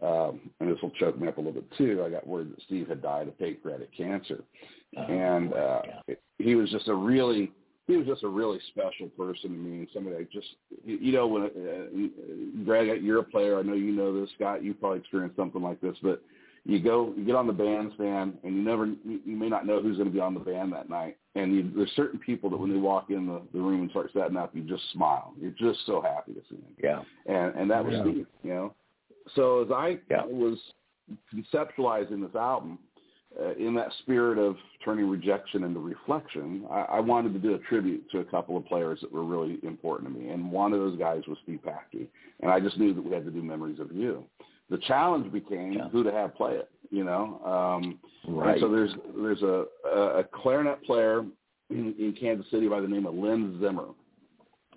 [0.00, 2.02] Um, and this will choke me up a little bit too.
[2.04, 4.42] I got word that Steve had died of pancreatic cancer,
[4.96, 5.82] Oh, and uh,
[6.38, 7.50] he was just a really
[7.86, 10.46] he was just a really special person to me and somebody I just
[10.84, 14.62] you you know when uh, Greg you're a player I know you know this Scott
[14.62, 16.22] you probably experienced something like this but
[16.64, 19.82] you go you get on the bandstand and you never you you may not know
[19.82, 22.56] who's going to be on the band that night and you, there's certain people that
[22.56, 25.50] when they walk in the, the room and start setting up you just smile you're
[25.52, 27.02] just so happy to see them Yeah.
[27.26, 28.02] and and that was Yeah.
[28.02, 28.74] Steve you know
[29.34, 30.24] so as I Yeah.
[30.24, 30.58] was
[31.34, 32.78] conceptualizing this album
[33.40, 37.58] uh, in that spirit of turning rejection into reflection, I, I wanted to do a
[37.60, 40.80] tribute to a couple of players that were really important to me, and one of
[40.80, 42.08] those guys was Steve Packey,
[42.40, 44.24] and I just knew that we had to do Memories of You.
[44.72, 45.88] The challenge became Yeah.
[45.90, 47.40] who to have play it, you know.
[47.44, 48.58] Um, Right.
[48.60, 49.66] so there's there's a,
[50.20, 51.26] a, clarinet player
[51.68, 53.88] in, in Kansas City by the name of Lynn Zimmer,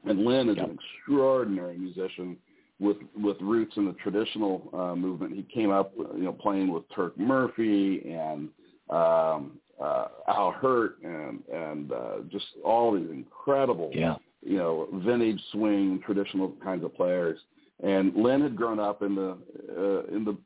[0.03, 0.65] and Lynn is Yep.
[0.69, 2.36] an extraordinary musician
[2.79, 5.34] with with roots in the traditional uh, movement.
[5.34, 8.49] He came up, you know, playing with Turk Murphy and
[8.89, 14.15] um, uh, Al Hirt and and uh, just all these incredible, Yeah.
[14.43, 17.39] you know, vintage swing traditional kinds of players.
[17.84, 19.38] And Lynn had grown up in the
[19.77, 20.38] uh, in the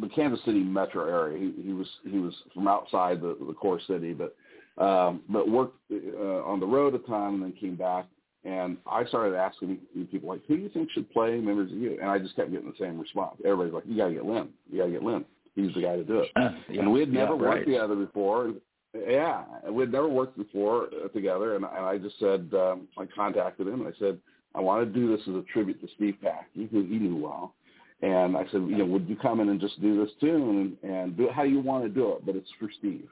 [0.00, 1.38] the Kansas City metro area.
[1.38, 4.34] He, he was he was from outside the, the core city, but
[4.82, 8.06] um, but worked uh, on the road a ton and then came back.
[8.44, 9.78] And I started asking
[10.12, 11.98] people like, who do you think should play Memories of You?
[12.00, 13.40] And I just kept getting the same response.
[13.44, 14.50] Everybody's like, you got to get Lynn.
[14.70, 15.24] You got to get Lynn.
[15.56, 16.30] He's the guy to do it.
[16.70, 16.80] Yeah.
[16.80, 17.64] And we had never Yeah, worked right.
[17.64, 18.52] together before.
[18.94, 21.56] Yeah, we had never worked before uh, together.
[21.56, 24.18] And, and I just said, um, I contacted him and I said,
[24.54, 27.54] I want to do this as a tribute to Steve Packey, who he knew well.
[28.02, 30.90] And I said, you know, would you come in and just do this tune and,
[30.92, 33.08] and do it how you want to do it, but it's for Steve.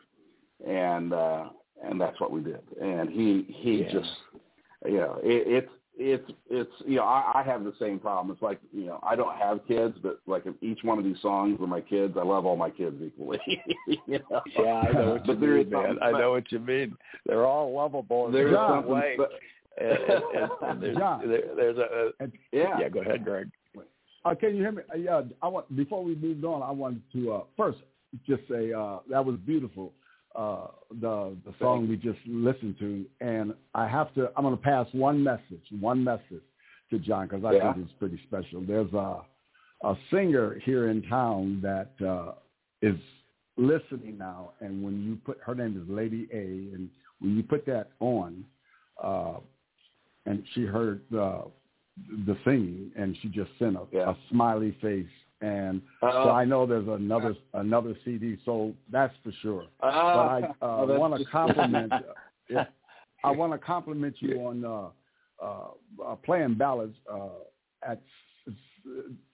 [0.66, 1.49] And uh,
[1.83, 2.61] and that's what we did.
[2.81, 3.92] And he he Yeah.
[3.92, 4.11] just,
[4.87, 8.33] you know, it, it's it's it's you know I, I have the same problem.
[8.33, 11.20] It's like you know I don't have kids, but like if each one of these
[11.23, 13.38] songs were my kids, I love all my kids equally.
[13.87, 14.42] you know?
[14.59, 15.87] Yeah, I know what you But mean, man.
[15.87, 16.97] something I know what you mean.
[17.27, 19.16] They're all lovable in There their is own something way.
[19.18, 21.29] spe- And, and, and, and there's, John.
[21.29, 22.79] there, there's a, a yeah.
[22.81, 22.88] yeah.
[22.88, 23.49] Go ahead, Greg.
[24.24, 24.82] Uh, can you hear me?
[24.92, 27.78] Uh, yeah, I want before we moved on, I wanted to uh, first
[28.26, 29.92] just say uh, that was beautiful.
[30.34, 30.66] Uh,
[31.00, 34.30] the the song we just listened to, and I have to.
[34.37, 36.42] I'm going to pass one message, one message
[36.90, 37.72] to John because I Yeah.
[37.72, 38.60] think it's pretty special.
[38.62, 39.22] There's a
[39.82, 42.32] a singer here in town that uh,
[42.82, 42.98] is
[43.56, 46.88] listening now, and when you put her name is Lady A, and
[47.20, 48.44] when you put that on,
[49.02, 49.34] uh,
[50.26, 51.42] and she heard uh,
[52.26, 54.11] the singing, and she just sent a, Yeah.
[54.11, 55.07] a smiley face,
[55.40, 59.66] and Uh, so I know there's another another CD, so that's for sure.
[59.80, 61.92] But I uh, that's want to compliment.
[62.48, 62.64] yeah,
[63.22, 64.88] I want to compliment you on uh,
[65.44, 65.69] uh,
[66.04, 67.29] uh, playing ballads uh,
[67.87, 68.00] at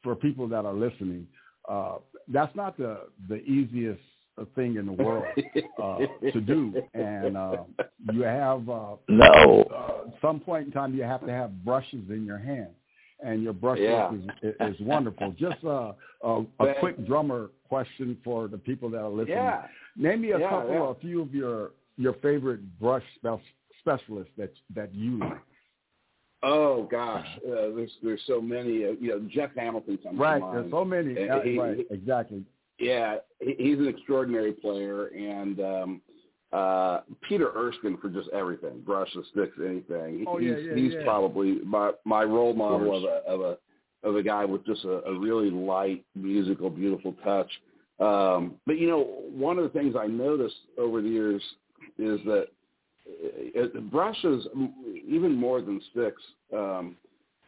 [0.02, 1.26] for people that are listening.
[1.68, 4.00] Uh, that's not the the easiest
[4.54, 5.24] thing in the world
[5.82, 5.98] uh,
[6.32, 7.56] to do, and uh,
[8.12, 9.62] you have uh, No.
[9.74, 12.68] uh, some point in time you have to have brushes in your hand,
[13.24, 14.12] and your brush Yeah.
[14.42, 15.32] is, is wonderful.
[15.38, 19.36] Just uh, a, a quick drummer question for the people that are listening.
[19.36, 19.66] yeah.
[19.96, 20.90] Name me a Yeah, couple, yeah.
[20.90, 23.40] a few of your your favorite brush spec-
[23.80, 25.38] specialists that that you like.
[26.42, 28.84] Oh gosh, uh, there's there's so many.
[28.86, 30.56] Uh, you know, Jeff Hamilton comes to Right, mind.
[30.56, 31.28] there's so many.
[31.28, 32.44] Uh, Uh, he- right, exactly.
[32.80, 36.00] Yeah, he's an extraordinary player, and um,
[36.52, 40.24] uh, Peter Erskine for just everything, brushes, sticks, anything.
[40.26, 41.04] Oh, he's, yeah, yeah, he's yeah.
[41.04, 43.22] probably my my role model of course.
[43.26, 43.58] a of a
[44.02, 47.50] of a guy with just a, a really light, musical, beautiful touch.
[48.00, 51.42] Um, but you know, one of the things I noticed over the years
[51.98, 52.46] is that
[53.06, 54.46] uh, uh, brushes,
[55.06, 56.22] even more than sticks,
[56.56, 56.96] um,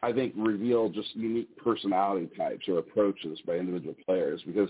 [0.02, 4.68] I think reveal just unique personality types or approaches by individual players because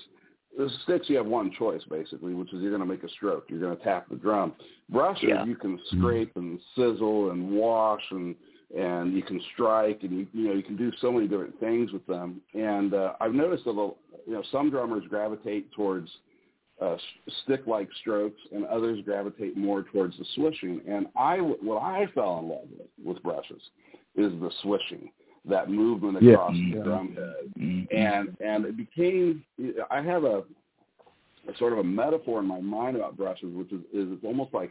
[0.56, 3.46] the sticks you have one choice basically, which is you're going to make a stroke.
[3.48, 4.52] You're going to tap the drum.
[4.90, 5.44] Brushes Yeah.
[5.44, 8.34] you can scrape and sizzle and wash and
[8.76, 11.92] and you can strike and you you know you can do so many different things
[11.92, 12.40] with them.
[12.54, 13.94] And uh, I've noticed that a-
[14.26, 16.08] you know some drummers gravitate towards
[16.80, 16.96] uh,
[17.44, 20.80] stick-like strokes, and others gravitate more towards the swishing.
[20.88, 23.62] And I what I fell in love with with brushes
[24.16, 25.10] is the swishing.
[25.48, 26.78] That movement across yeah.
[26.78, 27.96] the drum head, mm-hmm.
[27.96, 29.44] and and it became.
[29.90, 30.42] I have a,
[31.48, 34.54] a sort of a metaphor in my mind about brushes, which is, is it's almost
[34.54, 34.70] like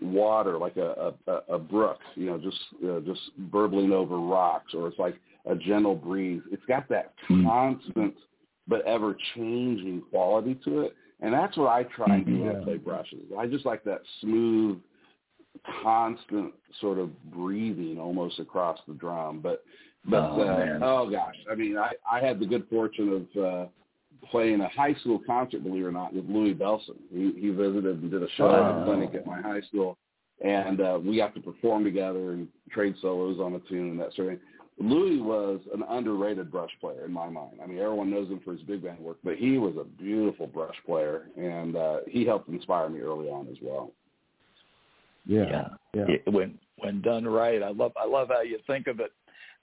[0.00, 4.88] water, like a a, a brook, you know, just uh, just burbling over rocks, or
[4.88, 6.42] it's like a gentle breeze.
[6.52, 7.46] It's got that mm-hmm.
[7.46, 8.14] constant
[8.66, 12.64] but ever changing quality to it, and that's what I try and do when I
[12.64, 13.24] play brushes.
[13.38, 14.78] I just like that smooth,
[15.82, 19.40] constant sort of breathing almost across the drum.
[19.40, 19.64] But
[20.06, 23.44] but oh, uh, oh gosh, I mean, I I had the good fortune of.
[23.44, 23.66] uh
[24.30, 26.96] playing a high school concert, believe it or not, with Louis Bellson.
[27.12, 29.98] He, he visited and did a show at the clinic at my high school,
[30.44, 34.14] and uh, we got to perform together and trade solos on a tune and that
[34.14, 34.48] sort of thing.
[34.80, 37.60] Louis was an underrated brush player in my mind.
[37.62, 40.48] I mean, everyone knows him for his big band work, but he was a beautiful
[40.48, 43.92] brush player, and uh, he helped inspire me early on as well.
[45.26, 46.04] Yeah, yeah.
[46.08, 46.32] yeah.
[46.32, 49.12] When when done right, I love I love how you think of it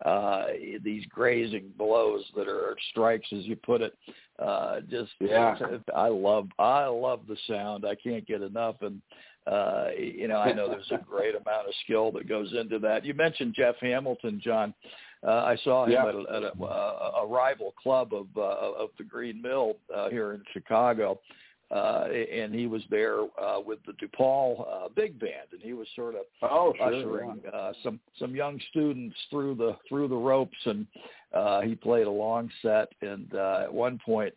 [0.05, 0.45] uh,
[0.83, 3.93] these grazing blows that are strikes, as you put it.
[4.39, 5.55] Uh, just yeah,
[5.95, 7.85] I love I love the sound.
[7.85, 9.01] I can't get enough, and
[9.45, 13.05] uh, you know I know there's a great amount of skill that goes into that.
[13.05, 14.73] You mentioned Jeff Hamilton, John.
[15.25, 16.07] Uh, I saw him yeah.
[16.07, 20.09] at, a, at a, a, a rival club of uh, of the Green Mill uh,
[20.09, 21.19] here in Chicago,
[21.71, 25.87] uh, and he was there uh, with the DePaul uh, big band, and he was
[25.95, 27.49] sort of oh, sure, ushering yeah.
[27.49, 30.85] uh, some some young students through the through the ropes, and
[31.33, 32.89] uh, he played a long set.
[33.01, 34.33] And uh, at one point,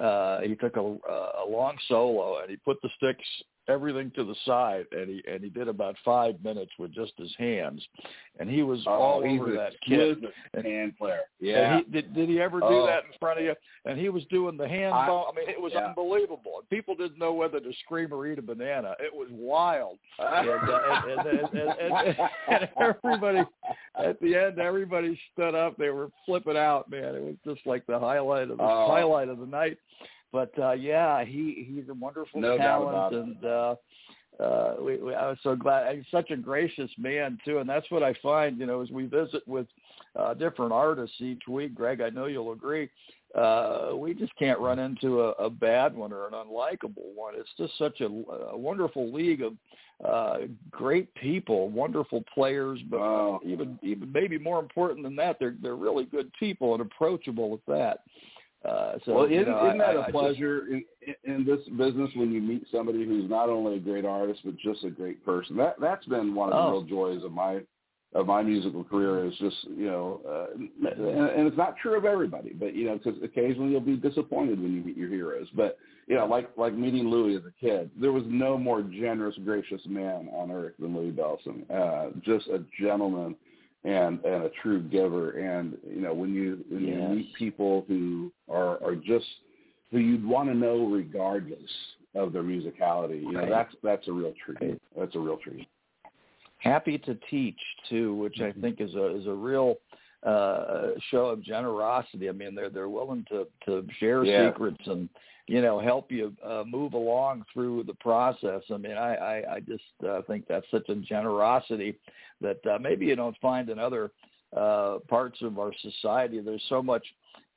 [0.00, 3.24] uh, he took a, a long solo, and he put the sticks
[3.68, 7.32] everything to the side and he and he did about five minutes with just his
[7.38, 7.82] hands
[8.40, 11.20] and he was oh, all over that kid and, hand player.
[11.40, 12.86] yeah he, did, did he ever do oh.
[12.86, 13.54] that in front of you?
[13.84, 15.32] And he was doing the hand I, ball.
[15.32, 15.86] I mean it was yeah.
[15.86, 16.52] unbelievable.
[16.58, 18.94] And people didn't know whether to scream or eat a banana.
[18.98, 19.98] It was wild.
[20.32, 22.16] And, and, and,
[22.48, 23.40] and, everybody
[23.98, 25.76] at the end everybody stood up.
[25.76, 27.14] They were flipping out man.
[27.14, 28.88] It was just like the highlight of the oh.
[28.88, 29.78] highlight of the night
[30.32, 33.74] but uh, yeah, he he's a wonderful no talent, and uh,
[34.40, 35.94] uh, we, we, I was so glad.
[35.94, 38.58] He's such a gracious man too, and that's what I find.
[38.58, 39.66] You know, as we visit with
[40.18, 42.88] uh, different artists each week, Greg, I know you'll agree.
[43.34, 47.34] Uh, we just can't run into a, a bad one or an unlikable one.
[47.36, 49.54] It's just such a, a wonderful league of
[50.04, 50.38] uh,
[50.70, 53.40] great people, wonderful players, but wow.
[53.44, 57.64] even even maybe more important than that, they're they're really good people and approachable with
[57.66, 58.00] that.
[58.64, 61.60] Uh, so, well, isn't, you know, isn't that I, a pleasure just, in, in this
[61.76, 65.24] business when you meet somebody who's not only a great artist but just a great
[65.24, 65.56] person?
[65.56, 66.70] That that's been one of the oh.
[66.70, 67.62] real joys of my
[68.14, 72.04] of my musical career is just you know, uh, and, and it's not true of
[72.04, 75.48] everybody, but you know, because occasionally you'll be disappointed when you meet your heroes.
[75.54, 79.34] But you know, like like meeting Louie as a kid, there was no more generous,
[79.44, 81.68] gracious man on earth than Louie Bellson.
[81.68, 83.34] Uh, just a gentleman
[83.84, 85.32] and and a true giver.
[85.32, 86.96] And you know, when you when yes.
[86.96, 89.26] you meet people who are are just
[89.90, 91.58] who you'd want to know regardless
[92.14, 93.50] of their musicality, you know, right.
[93.50, 94.60] that's that's a real treat.
[94.60, 94.82] Right.
[94.98, 95.66] That's a real treat.
[96.58, 97.58] Happy to teach
[97.88, 98.60] too, which I mm-hmm.
[98.60, 99.76] think is a is a real
[100.26, 102.28] uh show of generosity.
[102.28, 104.50] I mean, they're they're willing to to share yeah.
[104.50, 105.08] secrets and
[105.48, 108.62] you know help you uh, move along through the process.
[108.70, 111.98] I mean, I I, I just uh, think that's such a generosity
[112.40, 114.10] that uh, maybe you don't find in other
[114.56, 116.40] uh, parts of our society.
[116.40, 117.04] There's so much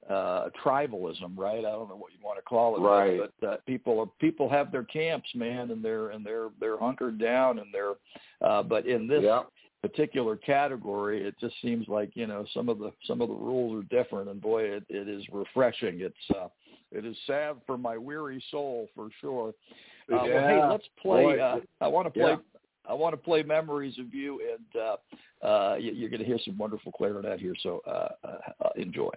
[0.10, 3.58] uh tribalism right i don't know what you want to call it right but uh,
[3.66, 7.74] people are people have their camps man and they're and they're they're hunkered down and
[7.74, 7.94] they're
[8.48, 9.42] uh but in this yeah.
[9.88, 13.84] Particular category it just seems like you know some of the some of the rules
[13.84, 16.48] are different and boy it, it is refreshing it's uh
[16.92, 19.54] it is salve for my weary soul for sure
[20.12, 20.34] uh, yeah.
[20.34, 21.40] well, hey let's play boy.
[21.40, 22.38] uh i want to play yeah.
[22.88, 26.56] I want to play memories of you, and uh, uh, you're going to hear some
[26.56, 27.56] wonderful clarinet here.
[27.64, 29.10] So uh, uh, enjoy.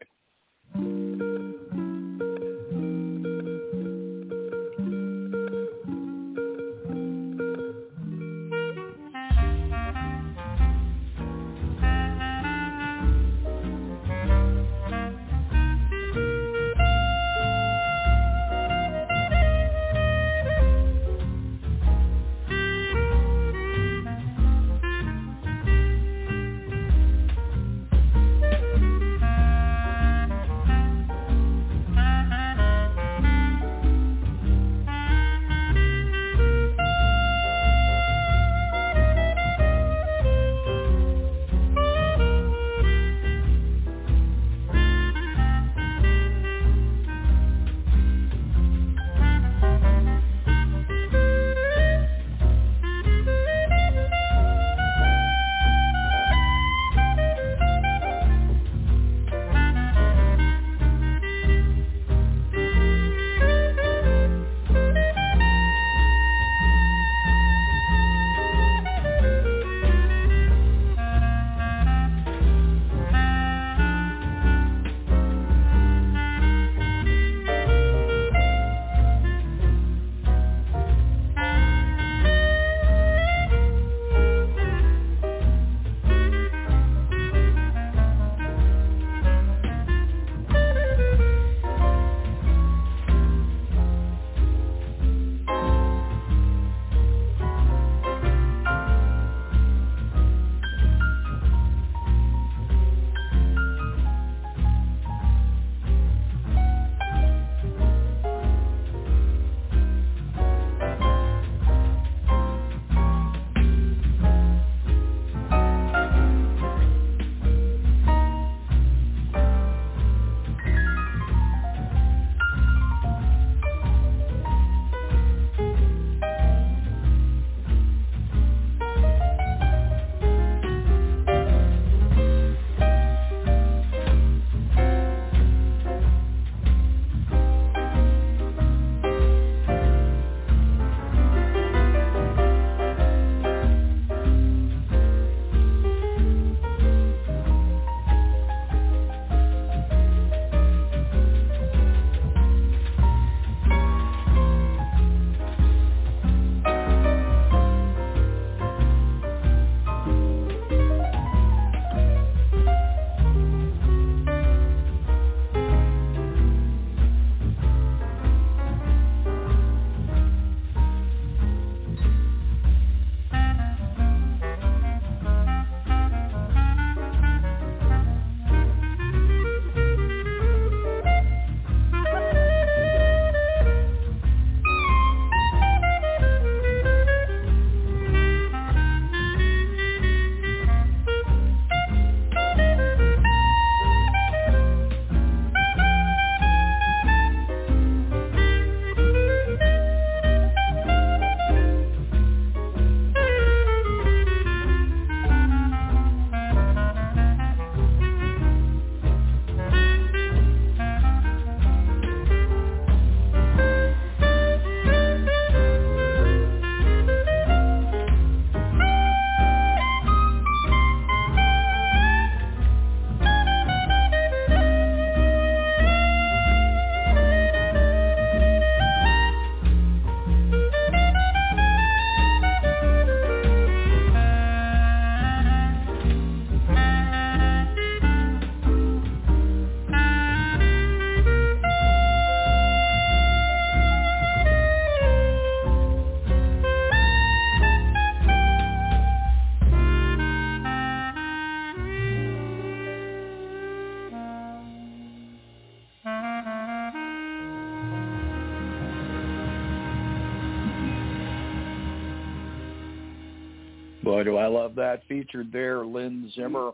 [264.18, 265.02] Boy, do I love that.
[265.08, 266.72] Featured there, Lynn Zimmer.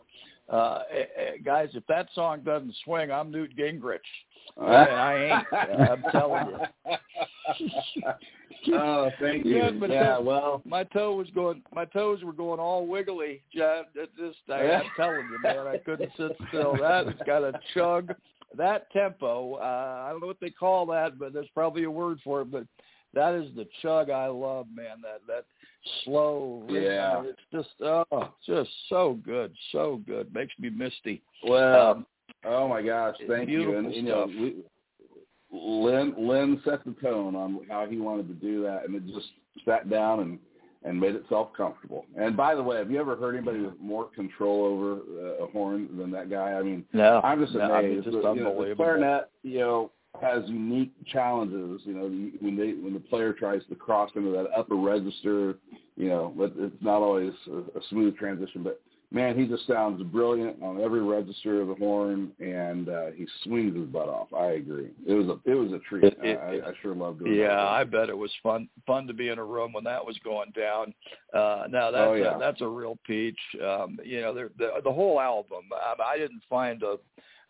[0.49, 0.79] Uh,
[1.45, 3.99] guys, if that song doesn't swing, I'm Newt Gingrich.
[4.57, 5.91] And I ain't.
[5.91, 6.47] I'm telling
[8.67, 8.75] you.
[8.75, 9.59] oh, thank you.
[9.59, 11.61] Yeah, but yeah, well, my toe was going.
[11.75, 13.43] My toes were going all wiggly.
[13.55, 13.67] Just,
[14.49, 16.79] I, I'm telling you, man, I couldn't sit still.
[16.81, 18.15] That has got a chug.
[18.57, 19.57] That tempo.
[19.57, 22.51] Uh, I don't know what they call that, but there's probably a word for it.
[22.51, 22.65] But
[23.13, 25.03] that is the chug I love, man.
[25.03, 25.45] That that
[26.05, 26.65] slow.
[26.69, 27.23] Yeah.
[27.25, 30.33] It's just oh, just so good, so good.
[30.35, 31.23] Makes me misty.
[31.47, 32.07] Well, um,
[32.45, 33.77] oh my gosh, thank you.
[33.77, 34.57] And you know, we,
[35.53, 39.27] Lynn Lynn set the tone on how he wanted to do that, and it just
[39.65, 40.39] sat down and
[40.85, 42.05] and made itself comfortable.
[42.17, 45.47] And by the way, have you ever heard anybody with more control over uh, a
[45.51, 46.53] horn than that guy?
[46.53, 47.75] I mean, no, I'm just no, amazed.
[47.75, 49.91] I mean, just the, you know, the clarinet, you know,
[50.21, 51.81] has unique challenges.
[51.85, 52.03] You know,
[52.41, 55.57] when they when the player tries to cross into that upper register,
[55.97, 58.63] you know, but it's not always a, a smooth transition.
[58.63, 63.27] But man, he just sounds brilliant on every register of the horn, and uh, he
[63.45, 64.33] swings his butt off.
[64.33, 64.91] I agree.
[65.07, 66.05] It was a it was a treat.
[66.05, 67.37] It, it, I, I sure loved it.
[67.37, 70.19] Yeah, I bet it was fun fun to be in a room when that was
[70.25, 70.95] going down.
[71.33, 72.37] Uh, now that's oh, yeah.
[72.37, 73.39] a, that's a real peach.
[73.65, 74.51] Um, you know, the
[74.83, 75.65] the whole album.
[75.73, 76.97] I, I didn't find a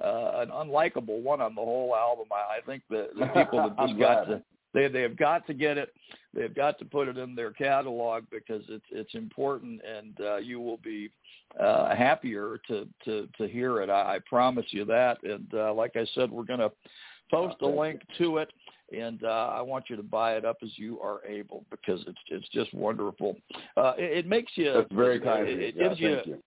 [0.02, 2.26] uh, an unlikable one on the whole album.
[2.32, 4.42] I, I think the, the people that just got to
[4.74, 5.94] they they have got to get it.
[6.34, 10.60] They've got to put it in their catalog because it's it's important, and uh, you
[10.60, 11.10] will be
[11.58, 13.88] uh, happier to to to hear it.
[13.88, 15.22] I, I promise you that.
[15.22, 16.72] And uh, like I said, we're going to
[17.30, 18.52] post a link to it,
[18.92, 22.18] and uh, I want you to buy it up as you are able because it's
[22.28, 23.36] it's just wonderful.
[23.76, 24.72] Uh, it, it makes you.
[24.72, 25.48] That's very kind.
[25.48, 26.42] It, it yeah, gives you, you.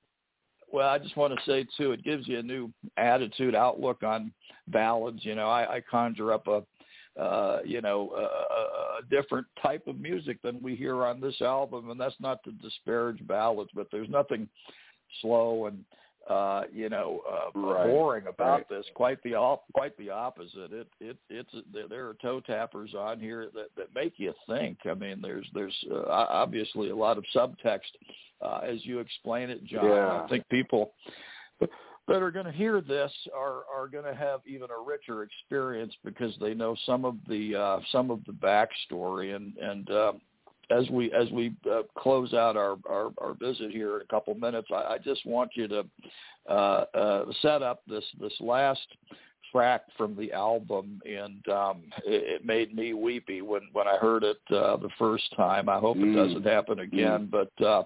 [0.72, 4.32] Well, I just want to say too, it gives you a new attitude, outlook on
[4.68, 5.20] ballads.
[5.24, 6.63] You know, I, I conjure up a
[7.20, 11.89] uh, you know, a, a different type of music than we hear on this album,
[11.89, 14.47] and that's not to disparage ballads, but there's nothing
[15.22, 15.84] slow and
[16.30, 17.88] uh, you know uh, right.
[17.88, 18.69] boring about right.
[18.69, 18.86] this.
[18.95, 20.71] Quite the op- quite the opposite.
[20.71, 21.49] It it it's
[21.89, 24.78] there are toe tappers on here that that make you think.
[24.86, 27.91] I mean, there's there's uh, obviously a lot of subtext
[28.41, 29.86] uh, as you explain it, John.
[29.86, 30.23] Yeah.
[30.23, 30.93] I think people
[32.07, 35.93] that are going to hear this are are going to have even a richer experience
[36.05, 40.13] because they know some of the uh, some of the backstory and and uh,
[40.70, 44.34] as we as we uh, close out our, our our visit here in a couple
[44.36, 45.86] minutes, I, I just want you to
[46.49, 48.88] uh, uh, set up this this last
[49.51, 54.24] track from the album, and um, it, it made me weepy when when I heard
[54.24, 55.70] it uh, the first time.
[55.70, 57.84] I hope it doesn't happen again, but uh,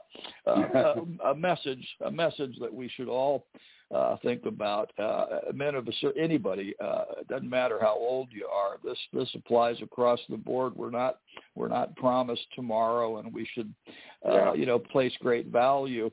[0.48, 0.52] uh,
[1.24, 3.46] a, a message a message that we should all
[3.94, 6.74] uh, think about uh, men of a certain anybody.
[6.84, 8.78] Uh, it doesn't matter how old you are.
[8.84, 10.74] This this applies across the board.
[10.76, 11.20] We're not
[11.56, 13.74] we're not promised tomorrow, and we should
[14.28, 14.54] uh, Yeah.
[14.54, 16.10] you know place great value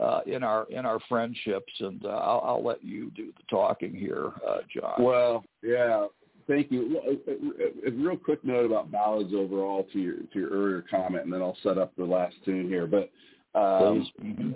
[0.00, 1.72] uh, in our in our friendships.
[1.80, 5.02] And uh, I'll, I'll let you do the talking here, uh, John.
[5.02, 6.06] Well, yeah.
[6.48, 7.00] Thank you.
[7.06, 11.24] A, a, a real quick note about ballads overall to your to your earlier comment,
[11.24, 12.88] and then I'll set up the last tune here.
[12.88, 13.10] But
[13.54, 14.08] um,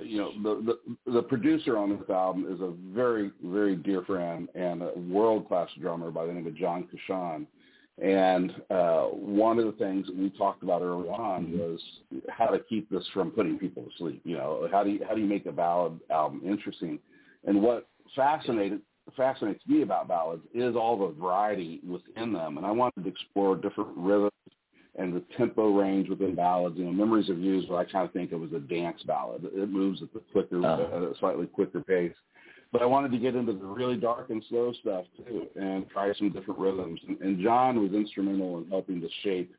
[0.03, 4.49] you know, the, the the producer on this album is a very very dear friend
[4.55, 7.47] and a world class drummer by the name of John Kashan.
[8.03, 11.81] And uh, one of the things that we talked about early on was
[12.29, 14.21] how to keep this from putting people to sleep.
[14.25, 16.99] You know, how do you how do you make a ballad album interesting?
[17.47, 18.81] And what fascinated
[19.17, 22.57] fascinates me about ballads is all the variety within them.
[22.57, 24.33] And I wanted to explore different rhythms
[24.99, 26.77] and the tempo range within ballads.
[26.77, 29.03] You know, Memories of You is what I kind of think of as a dance
[29.07, 29.45] ballad.
[29.45, 31.13] It moves at the quicker, Uh-huh.
[31.21, 32.15] slightly quicker pace.
[32.73, 36.13] But I wanted to get into the really dark and slow stuff too, and try
[36.15, 37.01] some different rhythms.
[37.07, 39.55] And, and John was instrumental in helping to shape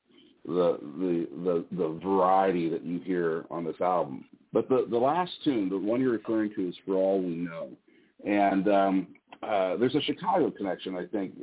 [0.46, 4.26] the, the the the variety that you hear on this album.
[4.54, 7.70] But the the last tune, the one you're referring to, is "For All We Know,"
[8.26, 9.08] and um,
[9.44, 10.96] uh, there's a Chicago connection.
[10.96, 11.34] I think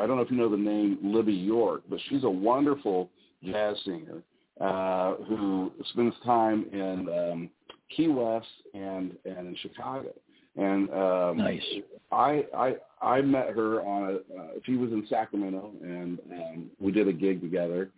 [0.00, 3.08] I don't know if you know the name Libby York, but she's a wonderful
[3.42, 4.22] jazz singer
[4.60, 7.50] uh, who spends time in um,
[7.96, 10.12] Key West and and in Chicago.
[10.56, 11.62] And um, Nice.
[12.12, 14.38] I I I met her on a.
[14.38, 17.90] Uh, she was in Sacramento, and um, we did a gig together.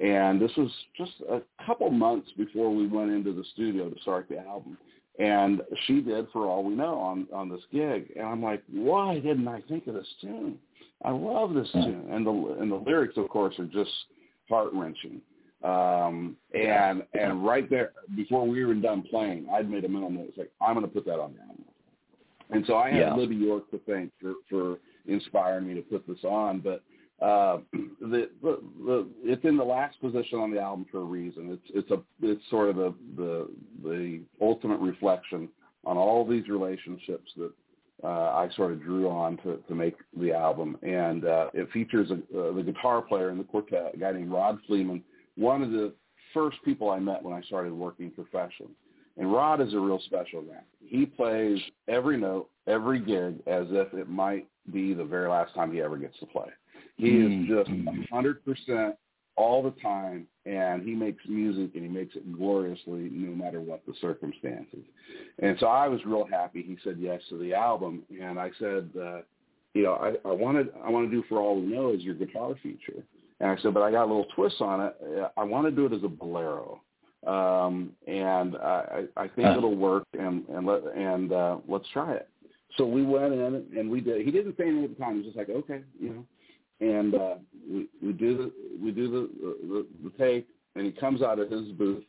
[0.00, 4.28] And this was just a couple months before we went into the studio to start
[4.28, 4.76] the album.
[5.18, 8.12] And she did for all we know on on this gig.
[8.16, 10.58] And I'm like, why didn't I think of this tune?
[11.04, 12.06] I love this tune.
[12.10, 13.90] And the and the lyrics, of course, are just
[14.48, 15.20] heart wrenching.
[15.64, 20.10] Um, and and right there, before we were even done playing, I'd made a mental
[20.10, 20.26] note.
[20.28, 21.64] It's like I'm going to put that on the album.
[22.50, 23.16] And so I have Yeah.
[23.16, 26.60] Libby York to thank for for inspiring me to put this on.
[26.60, 26.82] But
[27.24, 27.58] uh,
[28.00, 31.50] the, the the it's in the last position on the album for a reason.
[31.52, 33.48] It's it's a it's sort of the the
[33.82, 35.48] the ultimate reflection
[35.84, 37.52] on all these relationships that
[38.04, 42.10] uh, I sort of drew on to, to make the album, and uh, it features
[42.10, 45.02] a, uh, the guitar player in the quartet, a guy named Rod Fleeman,
[45.36, 45.92] one of the
[46.34, 48.72] first people I met when I started working professionally.
[49.16, 50.60] And Rod is a real special guy.
[50.84, 55.72] He plays every note, every gig as if it might be the very last time
[55.72, 56.48] he ever gets to play.
[56.96, 57.52] He mm-hmm.
[57.52, 58.96] is just a hundred percent
[59.36, 63.84] all the time, and he makes music and he makes it gloriously, no matter what
[63.86, 64.84] the circumstances.
[65.40, 66.62] And so I was real happy.
[66.62, 69.18] He said yes to the album, and I said, uh,
[69.74, 72.14] you know, I, I wanted I want to do for all we know is your
[72.14, 73.04] guitar feature.
[73.40, 74.96] And I said, but I got a little twist on it.
[75.36, 76.80] I want to do it as a bolero,
[77.26, 79.58] um, and I, I think huh.
[79.58, 80.06] it'll work.
[80.18, 82.28] And and let and uh, let's try it.
[82.78, 84.24] So we went in and we did.
[84.24, 85.12] He didn't say anything at the time.
[85.12, 86.24] He was just like, okay, you know
[86.80, 87.34] and uh,
[87.70, 88.52] we we do the
[88.82, 92.04] we do the, the the take, and he comes out of his booth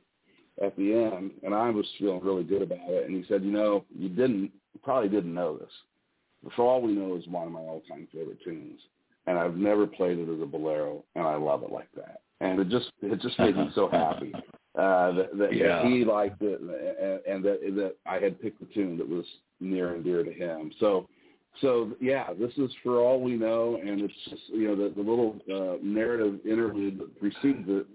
[0.63, 3.07] at the end, and I was feeling really good about it.
[3.07, 5.71] And he said, "You know, you didn't you probably didn't know this.
[6.43, 8.79] But for all we know, is one of my all-time favorite tunes,
[9.25, 12.21] and I've never played it as a bolero, and I love it like that.
[12.41, 14.33] And it just it just made me so happy
[14.77, 15.81] uh, that, that, yeah.
[15.81, 19.25] that he liked it, and, and that that I had picked the tune that was
[19.59, 20.71] near and dear to him.
[20.79, 21.07] So
[21.61, 25.01] so yeah, this is for all we know, and it's just you know the, the
[25.01, 27.85] little uh, narrative interlude that precedes it.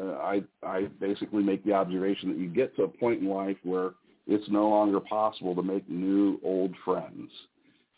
[0.00, 3.56] Uh, I I basically make the observation that you get to a point in life
[3.62, 3.92] where
[4.26, 7.30] it's no longer possible to make new old friends,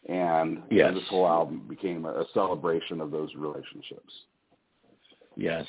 [0.08, 0.88] and, yes.
[0.88, 4.12] and this whole album became a, a celebration of those relationships.
[5.36, 5.66] Yes,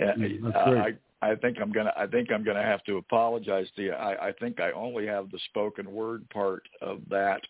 [0.00, 0.12] uh,
[0.58, 0.92] I
[1.22, 3.92] I think I'm gonna I think I'm gonna have to apologize to you.
[3.92, 7.40] I, I think I only have the spoken word part of that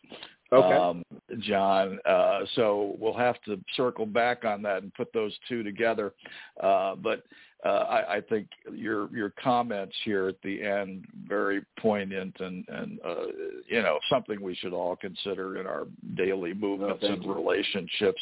[0.52, 0.74] Okay.
[0.74, 1.04] Um,
[1.40, 1.98] John.
[2.06, 6.14] Uh, so we'll have to circle back on that and put those two together.
[6.62, 7.24] Uh, but
[7.64, 13.00] uh, I, I think your your comments here at the end very poignant and and
[13.04, 13.26] uh,
[13.66, 17.34] you know something we should all consider in our daily movements no, and you.
[17.34, 18.20] relationships,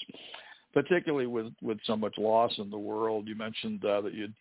[0.72, 3.28] particularly with with so much loss in the world.
[3.28, 4.34] You mentioned uh, that you'd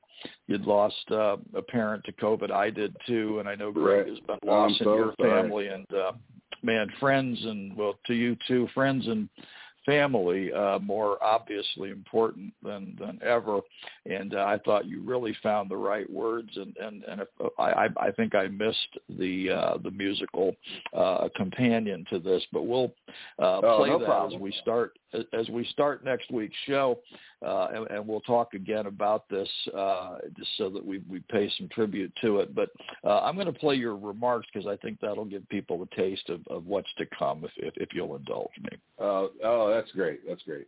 [0.47, 2.51] you'd lost uh, a parent to COVID.
[2.51, 4.07] I did too, and I know Greg right.
[4.07, 5.41] has been lost in your sorry.
[5.41, 5.85] family and.
[6.61, 9.29] Man, friends and well, to you too, friends and
[9.85, 13.59] family uh, more obviously important than than ever.
[14.05, 17.27] And uh, I thought you really found the right words, and and and if,
[17.59, 20.55] I I think I missed the uh, the musical
[20.93, 22.93] uh, companion to this, but we'll
[23.39, 24.35] uh, oh, play no that problem.
[24.35, 24.97] as we start
[25.33, 26.99] as we start next week's show,
[27.45, 31.51] uh, and, and, we'll talk again about this uh, just so that we we pay
[31.57, 32.55] some tribute to it.
[32.55, 32.69] But
[33.03, 36.29] uh, I'm going to play your remarks because I think that'll give people a taste
[36.29, 38.77] of, of what's to come if, if, if you'll indulge me.
[38.99, 40.19] Uh, oh, that's great.
[40.27, 40.67] That's great.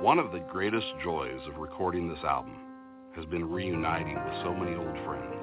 [0.00, 2.56] One of the greatest joys of recording this album
[3.14, 5.34] has been reuniting with so many old friends.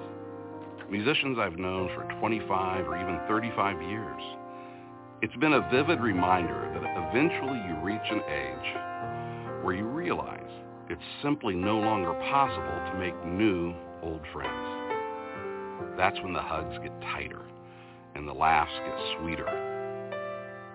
[0.90, 4.22] Musicians I've known for 25 or even 35 years.
[5.22, 10.42] It's been a vivid reminder that eventually you reach an age where you realize
[10.90, 13.74] it's simply no longer possible to make new
[14.06, 15.98] old friends.
[15.98, 17.42] That's when the hugs get tighter
[18.16, 19.48] and the laughs get sweeter.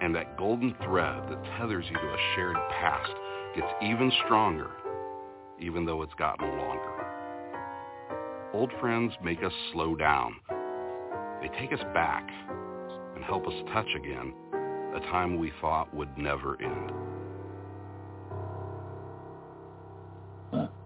[0.02, 3.12] And that golden thread that tethers you to a shared past
[3.54, 4.70] gets even stronger
[5.60, 7.06] even though it's gotten longer.
[8.52, 10.36] Old friends make us slow down.
[11.40, 12.28] They take us back
[13.14, 14.32] and help us touch again
[14.94, 16.90] a time we thought would never end.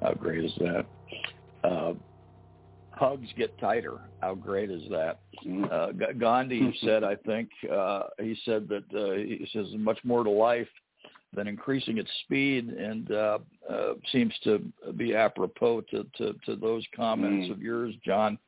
[0.02, 0.84] How great is that?
[2.96, 3.98] Hugs get tighter.
[4.20, 5.20] How great is that?
[5.44, 5.64] Mm-hmm.
[5.70, 10.30] Uh, Gandhi said, I think, uh, he said that uh, he says much more to
[10.30, 10.68] life
[11.34, 13.38] than increasing its speed, and uh,
[13.68, 14.60] uh, seems to
[14.96, 17.52] be apropos to, to, to those comments mm.
[17.52, 18.38] of yours, John.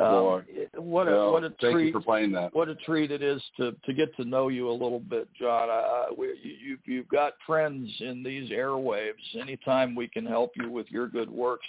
[0.00, 0.44] Um,
[0.76, 1.86] what a well, what a thank treat!
[1.86, 2.54] you for playing that.
[2.54, 5.68] What a treat it is to to get to know you a little bit, John.
[5.68, 9.14] Uh, we, you you've got friends in these airwaves.
[9.40, 11.66] Anytime we can help you with your good works,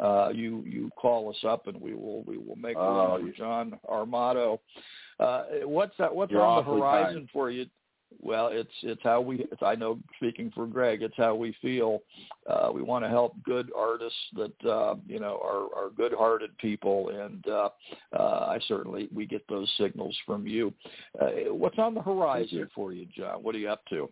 [0.00, 3.34] uh, you you call us up and we will we will make oh, one.
[3.36, 4.58] John Armato.
[5.18, 6.14] Uh, what's that?
[6.14, 7.28] What's on the horizon kind.
[7.32, 7.66] for you?
[8.20, 9.46] Well, it's it's how we.
[9.50, 12.02] It's, I know, speaking for Greg, it's how we feel.
[12.48, 17.08] Uh, we want to help good artists that uh, you know are, are good-hearted people,
[17.08, 17.68] and uh,
[18.16, 20.72] uh, I certainly we get those signals from you.
[21.20, 22.68] Uh, what's on the horizon you.
[22.74, 23.42] for you, John?
[23.42, 24.08] What are you up to?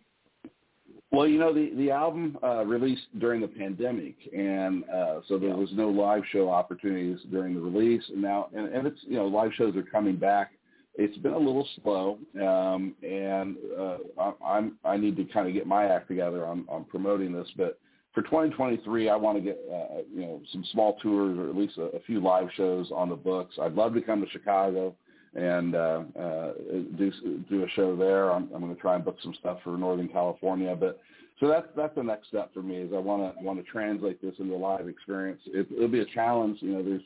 [1.15, 5.55] Well, you know, the the album uh, released during the pandemic, and uh, so there
[5.55, 8.03] was no live show opportunities during the release.
[8.09, 10.51] And now, and, and it's you know, live shows are coming back
[10.97, 15.53] it's been a little slow, um, and uh, I, I'm I need to kind of
[15.53, 17.47] get my act together on, on promoting this.
[17.57, 17.79] But
[18.13, 21.77] for 2023, I want to get uh, you know some small tours or at least
[21.77, 23.55] a, a few live shows on the books.
[23.61, 24.95] I'd love to come to Chicago
[25.35, 26.53] and uh, uh,
[26.97, 27.11] do
[27.49, 28.31] do a show there.
[28.31, 30.99] I'm, I'm going to try and book some stuff for Northern California, but
[31.39, 34.21] so that's that's the next step for me is I want to want to translate
[34.21, 35.41] this into a live experience.
[35.47, 36.59] It, it'll be a challenge.
[36.61, 37.01] You know, there's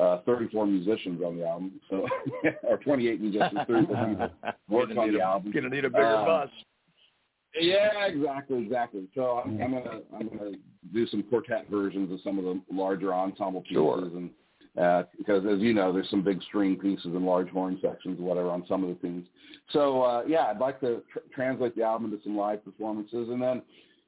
[0.00, 2.06] uh, 34 musicians on the album, so
[2.62, 4.30] or 28 musicians, 34 people
[4.68, 5.52] worked on the a, album.
[5.52, 6.50] Gonna need a bigger uh, bus.
[7.58, 9.08] Yeah, exactly, exactly.
[9.14, 10.52] So I'm, I'm gonna I'm gonna
[10.94, 13.98] do some quartet versions of some of the larger ensemble pieces, Sure.
[13.98, 14.30] and
[14.80, 18.50] uh, because as you know, there's some big string pieces and large horn sections, whatever,
[18.50, 19.26] on some of the tunes.
[19.72, 23.40] So uh, yeah, I'd like to tr- translate the album into some live performances, and
[23.40, 23.62] then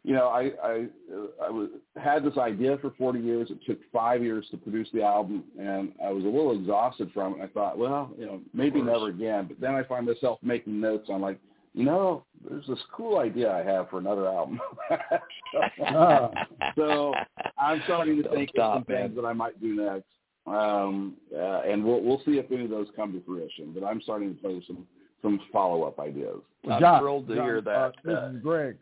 [0.05, 3.51] you know, I I, uh, I was, had this idea for 40 years.
[3.51, 7.35] It took five years to produce the album, and I was a little exhausted from
[7.35, 7.43] it.
[7.43, 9.47] I thought, well, you know, maybe never again.
[9.49, 11.41] But then I find myself making notes on like,
[11.75, 14.61] you know, there's this cool idea I have for another album.
[15.83, 16.31] Ah.
[16.77, 17.15] so
[17.59, 19.05] I'm starting to Don't think stop, of some man.
[19.05, 20.05] things that I might do next,
[20.55, 23.73] um, uh, and we'll we'll see if any of those come to fruition.
[23.75, 24.87] But I'm starting to play with some
[25.23, 26.39] some follow up ideas.
[26.71, 27.95] I'm thrilled to John, hear Uh, that.
[28.05, 28.77] this Uh, is Greg.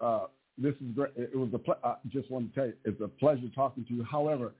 [0.00, 0.26] Uh,
[0.58, 1.10] this is Greg.
[1.16, 1.58] It was a.
[1.58, 4.02] Ple- I just want to tell you, it's a pleasure talking to you.
[4.04, 4.52] However,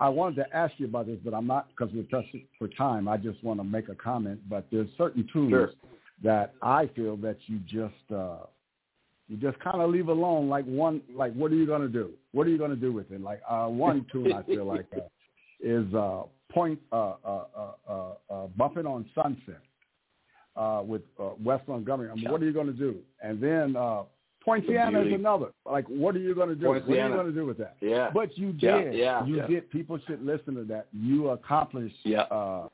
[0.00, 2.28] I wanted to ask you about this, but I'm not because we're pressed
[2.58, 3.08] for time.
[3.08, 4.40] I just want to make a comment.
[4.48, 5.70] But there's certain tools Sure.
[6.22, 8.44] that I feel that you just uh,
[9.28, 10.48] you just kind of leave alone.
[10.48, 12.12] Like one, like what are you going to do?
[12.32, 13.20] What are you going to do with it?
[13.20, 15.00] Like uh, one tune I feel like uh,
[15.60, 19.60] is uh, point uh, uh, uh, uh, uh, bumping on sunset
[20.56, 22.10] uh, with uh, Wes Montgomery.
[22.10, 22.96] I mean, what are you going to do?
[23.22, 24.02] And then uh,
[24.44, 25.48] Poinciana is another.
[25.64, 26.68] Like, what are you going to do?
[26.68, 27.76] What are you going to do with that?
[27.80, 28.10] Yeah.
[28.14, 28.94] But you did.
[28.94, 29.46] yeah, you yeah.
[29.46, 29.70] did.
[29.70, 30.86] People should listen to that.
[30.92, 31.96] You accomplished.
[32.04, 32.22] Yeah.
[32.22, 32.68] Uh,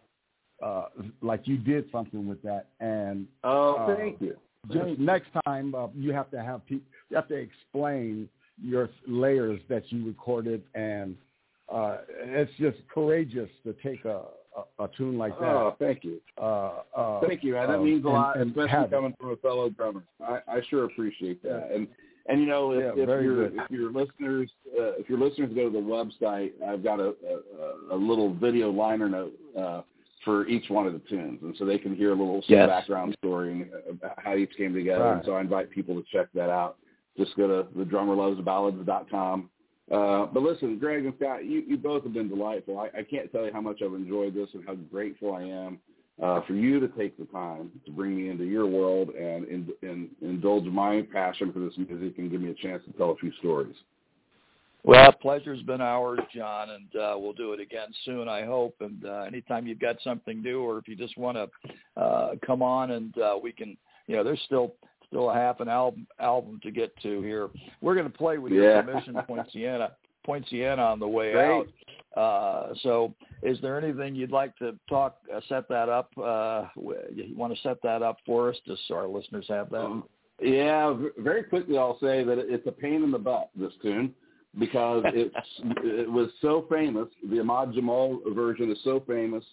[0.62, 0.84] uh,
[1.22, 4.36] like you did something with that, and Oh, thank you.
[4.70, 6.86] just next time uh, you have to have people.
[7.10, 8.28] You have to explain
[8.62, 11.16] your layers that you recorded, and
[11.72, 14.22] uh, it's just courageous to take a,
[14.78, 15.48] a, a tune like that.
[15.48, 16.20] Oh, thank you.
[16.40, 18.90] Uh, uh, Thank you, and that uh, means a and- lot, and especially have it.
[18.90, 20.02] coming from a fellow drummer.
[20.20, 21.70] I, I sure appreciate that.
[21.74, 21.88] And
[22.28, 25.70] and you know, if, Yeah, if your if your listeners uh, if your listeners go
[25.70, 27.14] to the website, I've got a
[27.90, 29.82] a, a little video liner note uh,
[30.24, 32.68] for each one of the tunes, and so they can hear a little Yes.
[32.68, 35.04] background story and about how each came together.
[35.14, 36.76] And so I invite people to check that out.
[37.18, 39.50] Just go to thedrummerlovesballads.com.
[39.90, 42.78] Uh, but listen, Greg and Scott, you, you both have been delightful.
[42.78, 45.78] I, I can't tell you how much I've enjoyed this and how grateful I am
[46.22, 49.70] uh, for you to take the time to bring me into your world and, and,
[49.82, 53.16] and indulge my passion for this music and give me a chance to tell a
[53.16, 53.74] few stories.
[54.84, 58.74] Well, pleasure's been ours, John, and uh, we'll do it again soon, I hope.
[58.80, 62.62] And uh, anytime you've got something new, or if you just want to uh, come
[62.62, 63.76] on, and uh, we can,
[64.08, 64.74] you know, there's still
[65.12, 67.50] still a half an album album to get to here.
[67.82, 68.82] We're going to play with your Yeah.
[68.82, 69.92] permission, Poinciana,
[70.24, 71.50] Poinciana on the way Great.
[71.50, 71.68] out.
[72.16, 76.10] Uh, so, is there anything you'd like to talk, uh, set that up?
[76.16, 76.66] Uh,
[77.14, 79.84] you want to set that up for us, just so our listeners have that?
[79.84, 80.04] Um,
[80.40, 84.14] yeah, very quickly I'll say that it's a pain in the butt, this tune,
[84.58, 85.34] because it's
[85.84, 87.08] it was so famous.
[87.30, 89.44] The Ahmad Jamal version is so famous,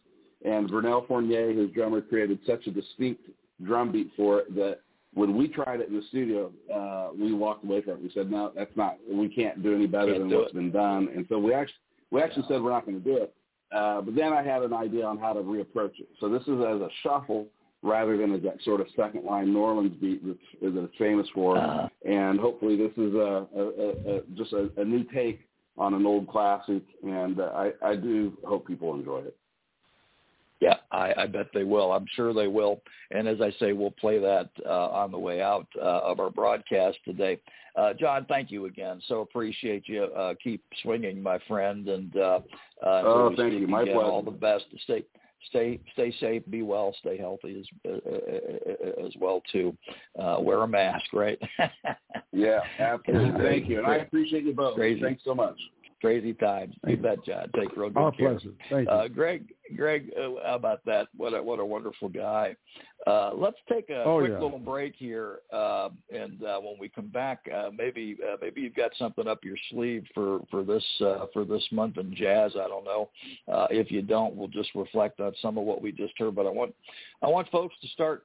[0.43, 3.29] and Vernell Fournier, his drummer, created such a distinct
[3.63, 4.79] drum beat for it that
[5.13, 8.03] when we tried it in the studio, uh, we walked away from it.
[8.03, 10.55] We said, no, that's not, we can't do any better Can't than what's it.
[10.55, 11.09] been done.
[11.15, 11.75] And so we actually,
[12.11, 13.33] we actually said we're not going to do it.
[13.71, 16.09] Uh, but then I had an idea on how to reapproach it.
[16.19, 17.47] So this is as a shuffle
[17.81, 21.27] rather than as that sort of second line New Orleans beat that that it's famous
[21.33, 21.57] for.
[21.57, 25.41] Uh, And hopefully this is a, a, a, a just a, a new take
[25.77, 26.83] on an old classic.
[27.03, 29.35] And uh, I, I do hope people enjoy it.
[30.59, 31.91] Yeah, I, I bet they will.
[31.91, 32.81] I'm sure they will.
[33.11, 36.29] And as I say, we'll play that uh, on the way out uh, of our
[36.29, 37.39] broadcast today.
[37.75, 39.01] Uh, John, thank you again.
[39.07, 40.03] So appreciate you.
[40.03, 41.87] Uh, keep swinging, my friend.
[41.87, 42.39] And uh,
[42.85, 43.67] uh, Oh, thank you.
[43.67, 44.11] My again, pleasure.
[44.11, 44.65] All the best.
[44.83, 45.05] Stay,
[45.47, 46.43] stay, stay safe.
[46.49, 46.93] Be well.
[46.99, 49.77] Stay healthy as uh, as well too.
[50.19, 51.39] Uh, wear a mask, right?
[52.31, 53.43] Yeah, absolutely.
[53.43, 53.79] Thank you.
[53.79, 54.75] And I appreciate you both.
[54.75, 55.01] Crazy.
[55.01, 55.57] Thanks so much.
[56.01, 56.75] Crazy times.
[56.87, 57.49] You bet, John.
[57.55, 58.31] Take real good Our care.
[58.31, 58.51] pleasure.
[58.69, 58.93] Thank you.
[58.93, 61.09] Uh, Greg, Greg, uh, how about that?
[61.17, 62.55] What a what a wonderful guy.
[63.05, 64.39] Uh, let's take a Oh, quick yeah.
[64.39, 68.75] little break here, uh, and uh, when we come back, uh, maybe uh, maybe you've
[68.75, 72.53] got something up your sleeve for for this uh, for this month in jazz.
[72.55, 73.09] I don't know.
[73.51, 76.33] Uh, if you don't, we'll just reflect on some of what we just heard.
[76.35, 76.73] But I want
[77.21, 78.23] I want folks to start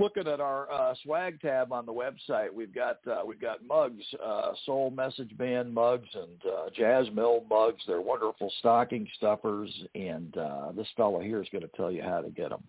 [0.00, 4.02] looking at our uh, swag tab on the website, we've got uh, we've got mugs,
[4.24, 7.82] uh, Soul Message Band mugs, and uh, Jazz Mill mugs.
[7.86, 12.22] They're wonderful stocking stuffers, and uh, this fellow here is going to tell you how
[12.22, 12.62] to get them.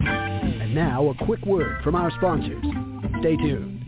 [0.00, 2.64] And now, a quick word from our sponsors.
[3.20, 3.81] Stay tuned.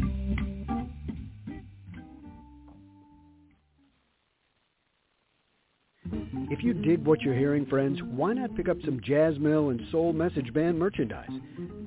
[6.55, 10.12] If you dig what you're hearing, friends, why not pick up some Jazzmill and Soul
[10.12, 11.28] Message Band merchandise?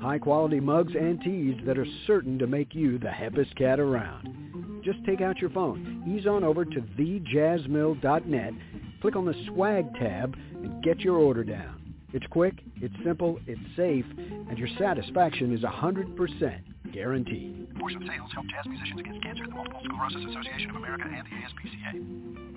[0.02, 4.82] High quality mugs and tees that are certain to make you the hippest cat around.
[4.84, 8.54] Just take out your phone, ease on over to thejazzmill.net,
[9.00, 11.96] click on the swag tab, and get your order down.
[12.12, 14.06] It's quick, it's simple, it's safe,
[14.50, 16.60] and your satisfaction is 100%
[16.92, 17.70] guaranteed.
[17.74, 21.32] Of Sales help jazz musicians against cancer, the Multiple Sclerosis Association of America, and the
[21.32, 22.57] ASPCA.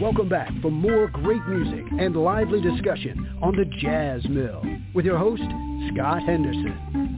[0.00, 4.62] Welcome back for more great music and lively discussion on the Jazz Mill
[4.94, 5.42] with your host,
[5.94, 7.16] Scott Henderson.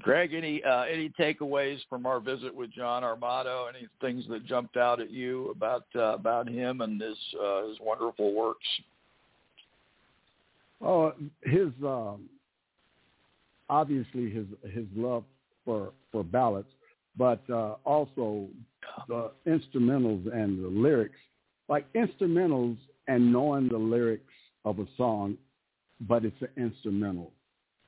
[0.00, 3.68] Greg, any uh, any takeaways from our visit with John Armato?
[3.68, 7.76] Any things that jumped out at you about uh, about him and his uh, his
[7.78, 8.66] wonderful works?
[10.80, 12.26] Oh, his um,
[13.68, 15.24] obviously his his love
[15.66, 16.68] for for ballads,
[17.16, 18.48] but uh, also
[19.08, 21.18] the instrumentals and the lyrics,
[21.68, 22.76] like instrumentals
[23.08, 24.32] and knowing the lyrics
[24.64, 25.36] of a song,
[26.00, 27.32] but it's an instrumental.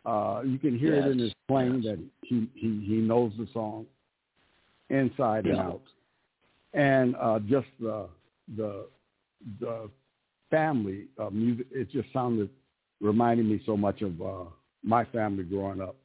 [0.04, 1.06] Uh, you can hear yes.
[1.06, 1.96] it in his playing yes.
[1.96, 3.86] that he, he he knows the song
[4.88, 5.52] inside yeah.
[5.52, 5.82] and out,
[6.74, 8.06] and uh, just the
[8.56, 8.86] the
[9.58, 9.90] the
[10.50, 11.66] family uh, music.
[11.72, 12.50] It just sounded
[13.00, 14.44] reminding me so much of uh,
[14.84, 15.96] my family growing up.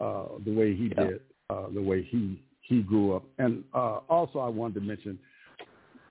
[0.00, 1.04] Uh, the way he yeah.
[1.04, 1.20] did,
[1.50, 2.42] uh, the way he
[2.72, 5.18] he grew up, and uh, also I wanted to mention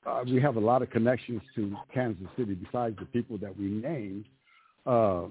[0.06, 3.66] uh, we have a lot of connections to Kansas City besides the people that we
[3.66, 4.26] named.
[4.86, 5.24] Uh,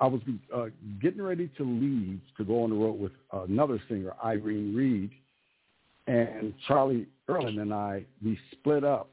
[0.00, 0.20] I was
[0.54, 0.66] uh,
[1.00, 5.10] getting ready to leave to go on the road with another singer, Irene Reid,
[6.06, 8.04] and Charlie Erlin and I.
[8.24, 9.10] We split up.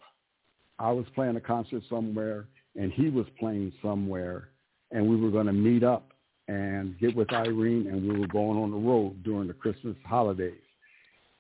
[0.78, 4.50] I was playing a concert somewhere, and he was playing somewhere,
[4.92, 6.12] and we were going to meet up
[6.48, 10.65] and get with Irene, and we were going on the road during the Christmas holidays.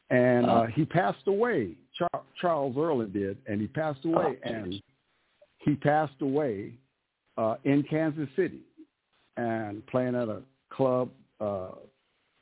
[0.09, 1.71] And uh, he passed away.
[1.97, 4.81] Char- Charles Erlin did, and he passed away, oh, and
[5.59, 6.73] he passed away
[7.37, 8.61] uh, in Kansas City
[9.37, 11.69] and playing at a club uh,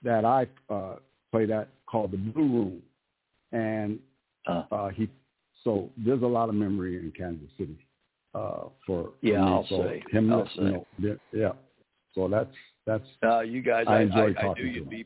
[0.04, 0.96] that I uh,
[1.32, 2.82] played at called the Blue Room,
[3.52, 4.00] and
[4.48, 5.10] uh, he.
[5.64, 7.78] So there's a lot of memory in Kansas City
[8.36, 9.36] uh, for yeah.
[9.36, 9.48] for.
[9.48, 10.04] I'll so say.
[10.12, 11.52] him, I'll you know, yeah.
[12.14, 12.54] So that's
[12.86, 13.08] that's.
[13.24, 15.06] Uh, you guys, I, I, enjoy I, I talking knew to you'd him.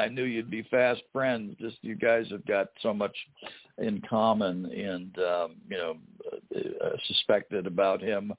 [0.00, 1.56] I knew you'd be fast friends.
[1.60, 3.14] Just you guys have got so much
[3.78, 5.96] in common, and um, you know,
[6.56, 8.32] uh, suspected about him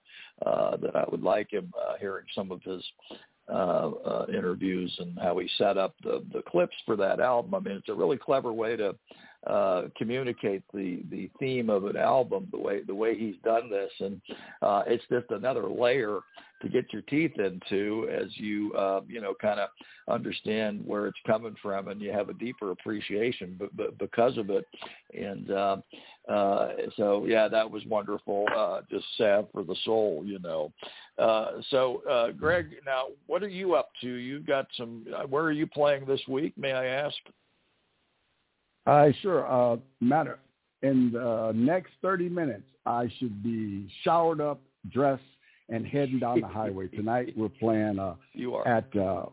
[0.45, 1.71] uh, that I would like him.
[1.79, 2.83] Uh, hearing some of his
[3.47, 7.53] uh, uh, interviews and how he set up the the clips for that album.
[7.53, 8.95] I mean, it's a really clever way to
[9.47, 13.91] uh, communicate the the theme of an album the way the way he's done this,
[13.99, 14.21] and
[14.61, 16.19] uh, it's just another layer
[16.61, 19.69] to get your teeth into as you uh, you know kind of
[20.07, 24.51] understand where it's coming from, and you have a deeper appreciation b- b- because of
[24.51, 24.65] it.
[25.13, 25.77] And uh,
[26.29, 28.45] uh, so yeah, that was wonderful.
[28.55, 30.71] Uh, just sad for the soul, you know.
[31.17, 34.07] Uh, so uh, Greg, now what are you up to?
[34.07, 35.05] You've got some.
[35.15, 36.55] Uh, where are you playing this week?
[36.57, 37.17] May I ask?
[38.85, 39.45] Uh, sure.
[39.51, 40.39] Uh, matter.
[40.83, 44.59] In the next 30 minutes, I should be showered up,
[44.91, 45.21] dressed,
[45.69, 46.87] and heading down the highway.
[46.87, 48.67] Tonight we're playing uh, You are.
[48.67, 49.25] at uh,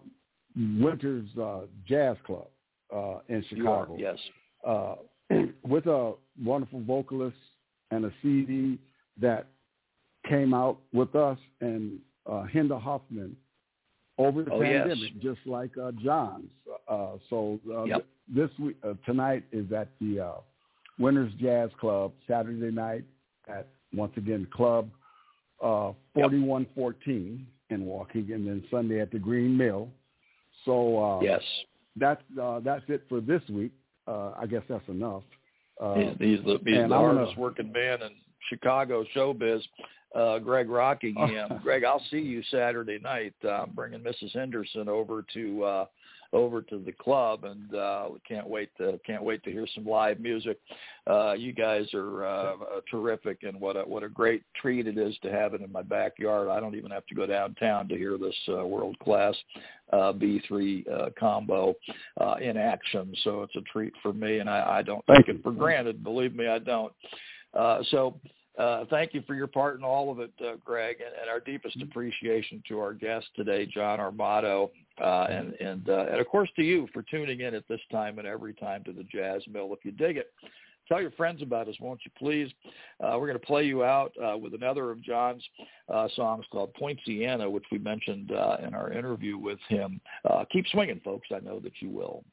[0.57, 2.49] Winters uh, Jazz Club
[2.95, 3.87] uh, in You are.
[3.87, 4.19] Chicago Yes.
[4.67, 4.95] uh,
[5.67, 7.37] with a wonderful vocalist
[7.91, 8.79] and a CD
[9.21, 9.47] that
[10.29, 11.99] came out with us and
[12.31, 13.35] uh, Hinder Hoffman
[14.19, 14.87] over the Oh, yes.
[14.87, 16.51] pandemic, just like uh, John's.
[16.87, 18.07] Uh, so uh, Yep.
[18.35, 20.33] Th- this week, uh, tonight is at the uh,
[20.99, 23.05] Winters Jazz Club Saturday night
[23.49, 24.89] at once again Club
[25.63, 29.89] uh, 4114 in Walking, and then Sunday at the Green Mill.
[30.65, 31.43] So uh, Yes.
[31.97, 33.73] that's uh, that's it for this week.
[34.07, 35.23] Uh, I guess that's enough.
[35.81, 38.11] Uh, He's, he's the, he's the I'm gonna- hardest working man in
[38.49, 39.61] Chicago showbiz.
[40.15, 41.61] Uh, Greg Rockingham.
[41.63, 43.35] Greg, I'll see you Saturday night.
[43.45, 44.33] Uh, I'm bringing Mrs.
[44.35, 45.85] Henderson over to uh,
[46.33, 49.87] over to the club, and uh, we can't wait to can't wait to hear some
[49.87, 50.59] live music.
[51.07, 52.55] Uh, you guys are uh,
[52.91, 55.83] terrific, and what a what a great treat it is to have it in my
[55.83, 56.49] backyard.
[56.49, 59.35] I don't even have to go downtown to hear this uh, world class
[59.93, 61.75] uh, B3 uh, combo
[62.21, 63.15] uh, in action.
[63.25, 66.05] So it's a treat for me, and I, I don't take it for granted.
[66.05, 66.93] Believe me, I don't.
[67.55, 68.21] Uh, so
[68.59, 71.41] uh, thank you for your part in all of it, uh, Greg, and, and our
[71.41, 74.71] deepest appreciation to our guest today, John Armato,
[75.03, 78.19] uh, and and uh, and of course to you for tuning in at this time
[78.19, 79.73] and every time to the Jazz Mill.
[79.73, 80.33] If you dig it,
[80.89, 82.51] tell your friends about us, won't you please?
[83.01, 85.45] Uh, we're going to play you out uh, with another of John's
[85.89, 90.01] uh, songs called Poinciana, which we mentioned uh, in our interview with him.
[90.29, 91.29] Uh, keep swinging, folks.
[91.33, 92.25] I know that you will.